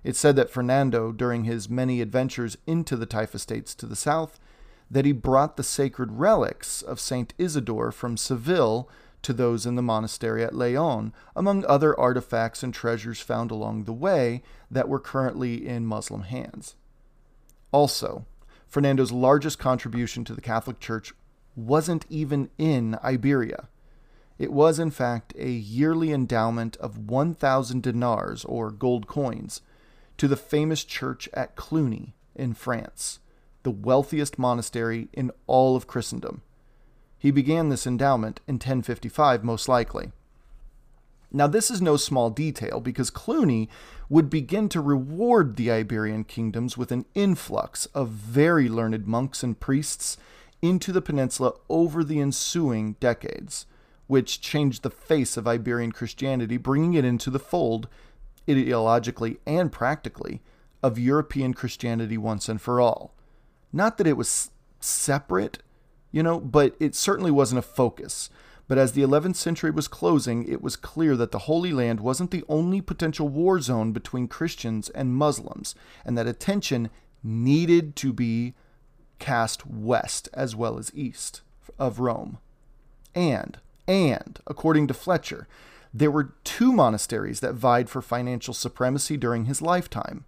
It's 0.03 0.19
said 0.19 0.37
that 0.37 0.51
Fernando, 0.51 1.13
during 1.13 1.45
his 1.45 1.69
many 1.69 2.01
adventures 2.01 2.59
into 2.67 2.97
the 2.97 3.07
Taifa 3.07 3.39
states 3.39 3.75
to 3.77 3.87
the 3.87 3.97
south, 3.97 4.41
that 4.91 5.05
he 5.05 5.13
brought 5.13 5.57
the 5.57 5.63
sacred 5.63 6.13
relics 6.13 6.83
of 6.83 6.99
Saint 6.99 7.35
Isidore 7.39 7.93
from 7.93 8.17
Seville 8.17 8.89
to 9.23 9.33
those 9.33 9.67
in 9.67 9.75
the 9.75 9.83
monastery 9.83 10.43
at 10.43 10.55
Leon, 10.55 11.13
among 11.37 11.65
other 11.67 11.99
artifacts 11.99 12.63
and 12.63 12.73
treasures 12.73 13.21
found 13.21 13.51
along 13.51 13.85
the 13.85 13.93
way 13.93 14.43
that 14.71 14.89
were 14.89 15.01
currently 15.01 15.67
in 15.67 15.87
Muslim 15.87 16.23
hands. 16.23 16.75
Also, 17.73 18.25
Fernando's 18.69 19.13
largest 19.13 19.59
contribution 19.59 20.25
to 20.25 20.35
the 20.35 20.41
Catholic 20.41 20.79
Church 20.79 21.13
wasn't 21.57 22.05
even 22.09 22.51
in 22.59 22.99
Iberia. 23.03 23.69
It 24.39 24.53
was, 24.53 24.79
in 24.79 24.91
fact, 24.91 25.33
a 25.37 25.51
yearly 25.51 26.13
endowment 26.13 26.77
of 26.77 27.11
1,000 27.11 27.83
dinars, 27.83 28.45
or 28.45 28.71
gold 28.71 29.09
coins, 29.09 29.63
to 30.19 30.29
the 30.29 30.37
famous 30.37 30.85
church 30.85 31.29
at 31.35 31.57
Cluny 31.57 32.15
in 32.37 32.55
France, 32.55 33.19
the 33.65 33.71
wealthiest 33.71 34.39
monastery 34.39 35.09
in 35.13 35.33
all 35.47 35.75
of 35.75 35.89
Christendom. 35.89 36.43
He 37.19 37.33
began 37.33 37.69
this 37.69 37.87
endowment 37.87 38.41
in 38.47 38.55
1055, 38.57 39.43
most 39.43 39.69
likely. 39.69 40.13
Now, 41.33 41.47
this 41.47 41.71
is 41.71 41.83
no 41.83 41.97
small 41.97 42.31
detail 42.31 42.81
because 42.81 43.11
Cluny 43.11 43.69
would 44.09 44.31
begin 44.31 44.69
to 44.71 44.81
reward 44.81 45.57
the 45.57 45.71
Iberian 45.71 46.25
kingdoms 46.25 46.77
with 46.77 46.91
an 46.91 47.05
influx 47.15 47.87
of 47.87 48.09
very 48.09 48.69
learned 48.69 49.07
monks 49.07 49.43
and 49.43 49.59
priests 49.59 50.17
into 50.63 50.93
the 50.93 51.03
peninsula 51.03 51.53
over 51.69 52.03
the 52.03 52.21
ensuing 52.21 52.95
decades, 52.95 53.67
which 54.07 54.41
changed 54.41 54.83
the 54.83 54.91
face 54.91 55.37
of 55.37 55.47
Iberian 55.47 55.93
Christianity, 55.93 56.57
bringing 56.57 56.95
it 56.95 57.05
into 57.05 57.31
the 57.31 57.39
fold, 57.39 57.89
ideologically 58.47 59.39
and 59.47 59.71
practically, 59.71 60.41
of 60.83 60.99
European 60.99 61.53
Christianity 61.53 62.17
once 62.17 62.49
and 62.49 62.61
for 62.61 62.81
all. 62.81 63.15
Not 63.73 63.99
that 63.99 64.07
it 64.07 64.17
was 64.17 64.51
separate, 64.81 65.59
you 66.11 66.23
know, 66.23 66.41
but 66.41 66.75
it 66.81 66.95
certainly 66.95 67.31
wasn't 67.31 67.59
a 67.59 67.63
focus. 67.63 68.31
But 68.69 68.79
as 68.79 68.93
the 68.93 69.03
11th 69.03 69.37
century 69.37 69.71
was 69.71 69.89
closing, 69.89 70.47
it 70.47 70.63
was 70.63 70.77
clear 70.77 71.17
that 71.17 71.33
the 71.33 71.41
Holy 71.41 71.73
Land 71.73 72.01
wasn't 72.01 72.31
the 72.31 72.45
only 72.49 72.83
potential 72.83 73.29
war 73.29 73.61
zone 73.61 73.93
between 73.93 74.29
Christians 74.29 74.91
and 74.91 75.17
Muslims, 75.17 75.75
and 76.05 76.17
that 76.19 76.27
attention 76.27 76.91
needed 77.23 77.97
to 77.97 78.13
be 78.13 78.55
cast 79.19 79.67
west 79.67 80.29
as 80.35 80.55
well 80.55 80.79
as 80.79 80.93
east 80.95 81.41
of 81.79 81.99
Rome. 81.99 82.39
And, 83.15 83.59
and, 83.87 84.39
according 84.47 84.87
to 84.89 84.95
Fletcher, 84.95 85.49
there 85.93 86.11
were 86.11 86.35
two 86.45 86.73
monasteries 86.73 87.41
that 87.41 87.55
vied 87.55 87.89
for 87.89 88.03
financial 88.03 88.53
supremacy 88.53 89.17
during 89.17 89.47
his 89.47 89.63
lifetime 89.63 90.25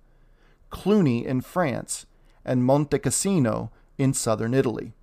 Cluny 0.71 1.27
in 1.27 1.41
France 1.41 2.07
and 2.45 2.65
Monte 2.65 2.99
Cassino 3.01 3.71
in 3.99 4.15
southern 4.15 4.55
Italy. 4.55 4.95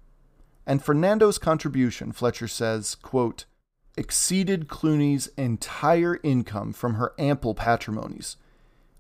And 0.68 0.84
Fernando's 0.84 1.38
contribution, 1.38 2.12
Fletcher 2.12 2.50
says, 2.50 2.96
quote, 2.96 3.46
exceeded 3.96 4.68
Cluny's 4.68 5.28
entire 5.38 6.20
income 6.24 6.74
from 6.74 6.96
her 6.96 7.14
ample 7.18 7.56
patrimonies. 7.56 8.36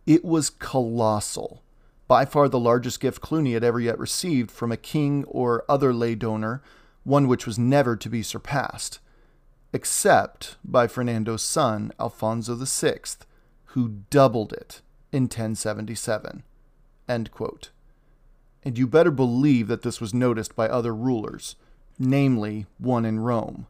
It 0.06 0.24
was 0.24 0.50
colossal, 0.50 1.62
by 2.08 2.24
far 2.24 2.48
the 2.48 2.58
largest 2.58 3.02
gift 3.02 3.20
Cluny 3.20 3.54
had 3.54 3.66
ever 3.66 3.82
yet 3.82 4.00
received 4.00 4.50
from 4.50 4.72
a 4.72 4.78
king 4.78 5.26
or 5.26 5.66
other 5.68 5.94
lay 5.94 6.16
donor, 6.16 6.64
one 7.04 7.28
which 7.28 7.46
was 7.46 7.60
never 7.60 7.98
to 7.98 8.10
be 8.10 8.24
surpassed, 8.24 9.00
except 9.74 10.56
by 10.64 10.88
Fernando's 10.88 11.44
son, 11.44 11.92
Alfonso 12.00 12.56
VI, 12.56 13.00
who 13.72 14.04
doubled 14.10 14.54
it 14.54 14.82
in 15.12 15.24
1077. 15.24 16.44
And 18.68 18.78
you 18.78 18.86
better 18.86 19.12
believe 19.12 19.70
that 19.70 19.84
this 19.84 20.02
was 20.02 20.14
noticed 20.14 20.54
by 20.54 20.68
other 20.68 20.94
rulers, 20.94 21.56
namely 21.98 22.66
one 22.78 23.06
in 23.06 23.22
Rome. 23.22 23.66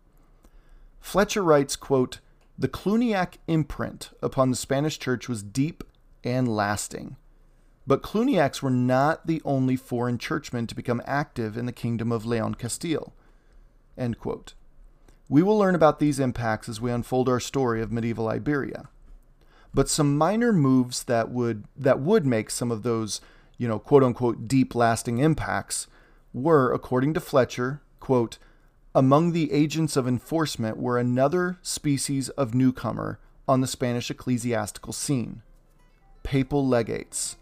Fletcher 1.00 1.44
writes, 1.44 1.76
quote, 1.76 2.20
The 2.58 2.68
Cluniac 2.68 3.36
imprint 3.48 4.10
upon 4.24 4.50
the 4.50 4.56
Spanish 4.56 4.98
church 4.98 5.30
was 5.30 5.44
deep 5.44 5.84
and 6.24 6.48
lasting. 6.48 7.16
But 7.86 8.02
Cluniacs 8.02 8.64
were 8.64 8.72
not 8.72 9.28
the 9.28 9.40
only 9.46 9.76
foreign 9.76 10.18
churchmen 10.18 10.66
to 10.66 10.74
become 10.74 11.04
active 11.06 11.58
in 11.58 11.68
the 11.68 11.72
kingdom 11.72 12.12
of 12.12 12.26
Leon 12.26 12.56
Castile. 12.56 13.14
We 15.30 15.44
will 15.44 15.60
learn 15.60 15.76
about 15.76 16.00
these 16.00 16.20
impacts 16.20 16.68
as 16.68 16.82
we 16.82 16.90
unfold 16.90 17.30
our 17.30 17.40
story 17.40 17.84
of 17.84 17.92
medieval 17.92 18.30
Iberia. 18.30 18.90
But 19.76 19.90
some 19.90 20.18
minor 20.18 20.52
moves 20.52 21.04
that 21.04 21.30
would 21.30 21.66
that 21.78 22.00
would 22.00 22.26
make 22.26 22.50
some 22.50 22.72
of 22.72 22.82
those, 22.82 23.22
you 23.58 23.68
know, 23.68 23.80
quote 23.80 24.04
unquote 24.04 24.48
deep 24.48 24.76
lasting 24.76 25.18
impacts 25.20 25.88
were, 26.34 26.72
according 26.72 27.14
to 27.14 27.20
Fletcher, 27.20 27.82
quote, 28.00 28.38
among 28.94 29.32
the 29.32 29.52
agents 29.52 29.96
of 29.96 30.08
enforcement 30.08 30.78
were 30.78 30.98
another 30.98 31.60
species 31.62 32.30
of 32.30 32.56
newcomer 32.56 33.20
on 33.48 33.62
the 33.62 33.68
Spanish 33.68 34.10
ecclesiastical 34.10 34.94
scene 34.94 35.42
papal 36.24 36.68
legates. 36.68 37.38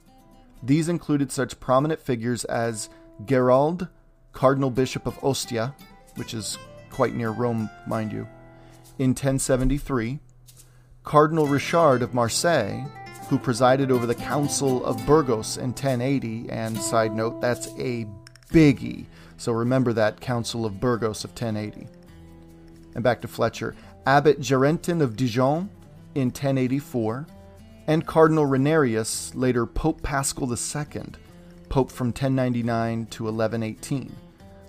These 0.61 0.89
included 0.89 1.31
such 1.31 1.59
prominent 1.59 1.99
figures 1.99 2.45
as 2.45 2.89
Gerald, 3.25 3.87
Cardinal 4.31 4.69
Bishop 4.69 5.07
of 5.07 5.17
Ostia, 5.23 5.73
which 6.17 6.35
is 6.35 6.57
quite 6.91 7.15
near 7.15 7.31
Rome, 7.31 7.69
mind 7.87 8.11
you, 8.11 8.27
in 8.99 9.09
1073, 9.09 10.19
Cardinal 11.03 11.47
Richard 11.47 12.03
of 12.03 12.13
Marseille, 12.13 12.85
who 13.29 13.37
presided 13.37 13.91
over 13.91 14.05
the 14.05 14.15
Council 14.15 14.85
of 14.85 15.03
Burgos 15.05 15.57
in 15.57 15.69
1080, 15.69 16.49
and 16.49 16.77
side 16.77 17.13
note, 17.15 17.41
that's 17.41 17.67
a 17.79 18.07
biggie 18.51 19.05
so 19.37 19.51
remember 19.51 19.93
that 19.93 20.21
Council 20.21 20.65
of 20.65 20.79
Burgos 20.79 21.23
of 21.23 21.31
1080. 21.31 21.87
And 22.95 23.03
back 23.03 23.21
to 23.21 23.27
Fletcher. 23.27 23.75
Abbot 24.05 24.39
Gerentin 24.39 25.01
of 25.01 25.15
Dijon 25.15 25.69
in 26.13 26.27
1084, 26.27 27.27
and 27.87 28.05
Cardinal 28.05 28.45
Rainerius, 28.45 29.33
later 29.35 29.65
Pope 29.65 30.01
Paschal 30.01 30.49
II, 30.49 31.03
Pope 31.69 31.91
from 31.91 32.07
1099 32.07 33.07
to 33.07 33.23
1118, 33.23 34.15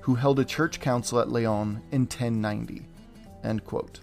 who 0.00 0.14
held 0.14 0.40
a 0.40 0.44
church 0.44 0.80
council 0.80 1.20
at 1.20 1.30
Leon 1.30 1.82
in 1.92 2.02
1090. 2.02 2.82
End 3.44 3.64
quote. 3.64 4.00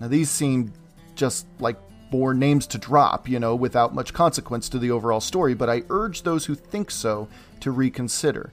Now 0.00 0.08
these 0.08 0.30
seem 0.30 0.72
just 1.14 1.46
like 1.60 1.76
more 2.14 2.32
names 2.32 2.64
to 2.68 2.78
drop, 2.78 3.28
you 3.28 3.40
know, 3.40 3.56
without 3.56 3.92
much 3.92 4.14
consequence 4.14 4.68
to 4.68 4.78
the 4.78 4.92
overall 4.92 5.20
story, 5.20 5.52
but 5.52 5.68
I 5.68 5.82
urge 5.90 6.22
those 6.22 6.46
who 6.46 6.54
think 6.54 6.92
so 6.92 7.26
to 7.58 7.72
reconsider. 7.72 8.52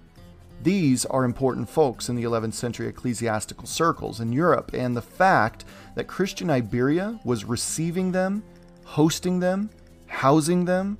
These 0.63 1.06
are 1.06 1.24
important 1.24 1.69
folks 1.69 2.10
in 2.10 2.15
the 2.15 2.24
11th 2.24 2.56
century 2.56 2.88
ecclesiastical 2.88 3.67
circles 3.67 4.19
in 4.19 4.34
Europe, 4.34 4.71
and 4.74 4.97
the 4.97 5.02
fact 5.04 5.63
that 5.93 6.08
Christian 6.08 6.50
Iberia 6.50 7.19
was 7.24 7.45
receiving 7.45 8.12
them, 8.12 8.41
hosting 8.84 9.39
them, 9.39 9.69
housing 10.08 10.65
them, 10.65 10.97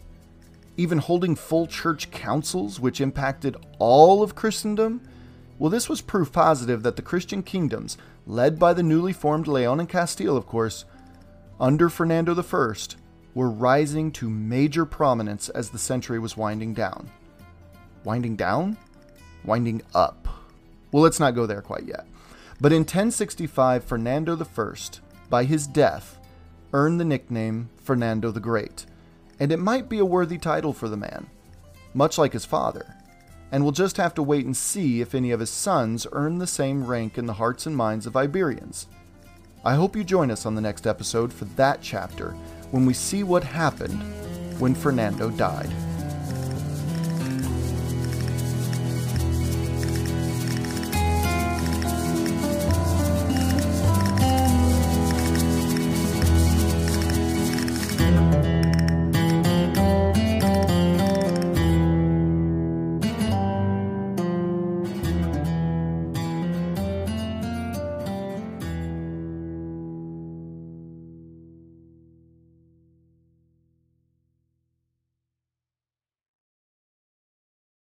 even 0.78 1.00
holding 1.00 1.36
full 1.36 1.66
church 1.66 2.12
councils 2.12 2.80
which 2.80 3.02
impacted 3.02 3.58
all 3.80 4.22
of 4.22 4.36
Christendom, 4.36 5.02
well, 5.58 5.72
this 5.72 5.90
was 5.90 6.02
proof 6.02 6.32
positive 6.32 6.84
that 6.84 6.96
the 6.96 7.02
Christian 7.02 7.42
kingdoms, 7.42 7.98
led 8.28 8.60
by 8.60 8.74
the 8.74 8.84
newly 8.84 9.14
formed 9.14 9.48
Leon 9.48 9.80
and 9.80 9.90
Castile, 9.90 10.38
of 10.38 10.46
course, 10.46 10.86
under 11.62 11.88
Fernando 11.88 12.36
I, 12.36 12.74
were 13.34 13.50
rising 13.50 14.12
to 14.12 14.30
major 14.30 14.86
prominence 14.86 15.48
as 15.48 15.70
the 15.70 15.78
century 15.80 16.20
was 16.20 16.36
winding 16.36 16.74
down. 16.74 17.10
Winding 18.04 18.36
down? 18.36 18.78
winding 19.44 19.82
up. 19.94 20.28
Well, 20.92 21.04
let's 21.04 21.20
not 21.20 21.36
go 21.36 21.46
there 21.46 21.62
quite 21.62 21.86
yet. 21.86 22.06
But 22.60 22.72
in 22.72 22.82
1065, 22.82 23.84
Fernando 23.84 24.38
I, 24.38 24.74
by 25.30 25.46
his 25.46 25.68
death, 25.68 26.20
earned 26.74 27.00
the 27.00 27.06
nickname 27.06 27.70
Fernando 27.82 28.32
the 28.32 28.40
Great, 28.40 28.86
and 29.40 29.52
it 29.52 29.58
might 29.58 29.90
be 29.90 30.00
a 30.00 30.06
worthy 30.06 30.38
title 30.38 30.74
for 30.74 30.88
the 30.88 30.98
man, 30.98 31.28
much 31.94 32.18
like 32.18 32.34
his 32.34 32.46
father. 32.46 32.96
And 33.52 33.64
we'll 33.64 33.72
just 33.72 33.98
have 33.98 34.14
to 34.16 34.24
wait 34.24 34.46
and 34.46 34.56
see 34.56 35.02
if 35.02 35.14
any 35.14 35.32
of 35.32 35.40
his 35.40 35.50
sons 35.50 36.08
earn 36.12 36.38
the 36.38 36.48
same 36.48 36.86
rank 36.86 37.18
in 37.18 37.26
the 37.26 37.34
hearts 37.34 37.66
and 37.66 37.76
minds 37.76 38.06
of 38.06 38.16
Iberians. 38.16 38.88
I 39.64 39.76
hope 39.76 39.96
you 39.96 40.04
join 40.04 40.32
us 40.32 40.48
on 40.48 40.56
the 40.56 40.62
next 40.62 40.88
episode 40.88 41.32
for 41.32 41.46
that 41.46 41.84
chapter 41.84 42.32
when 42.72 42.88
we 42.88 42.96
see 42.96 43.22
what 43.22 43.44
happened 43.44 44.02
when 44.60 44.74
Fernando 44.74 45.30
died. 45.30 45.70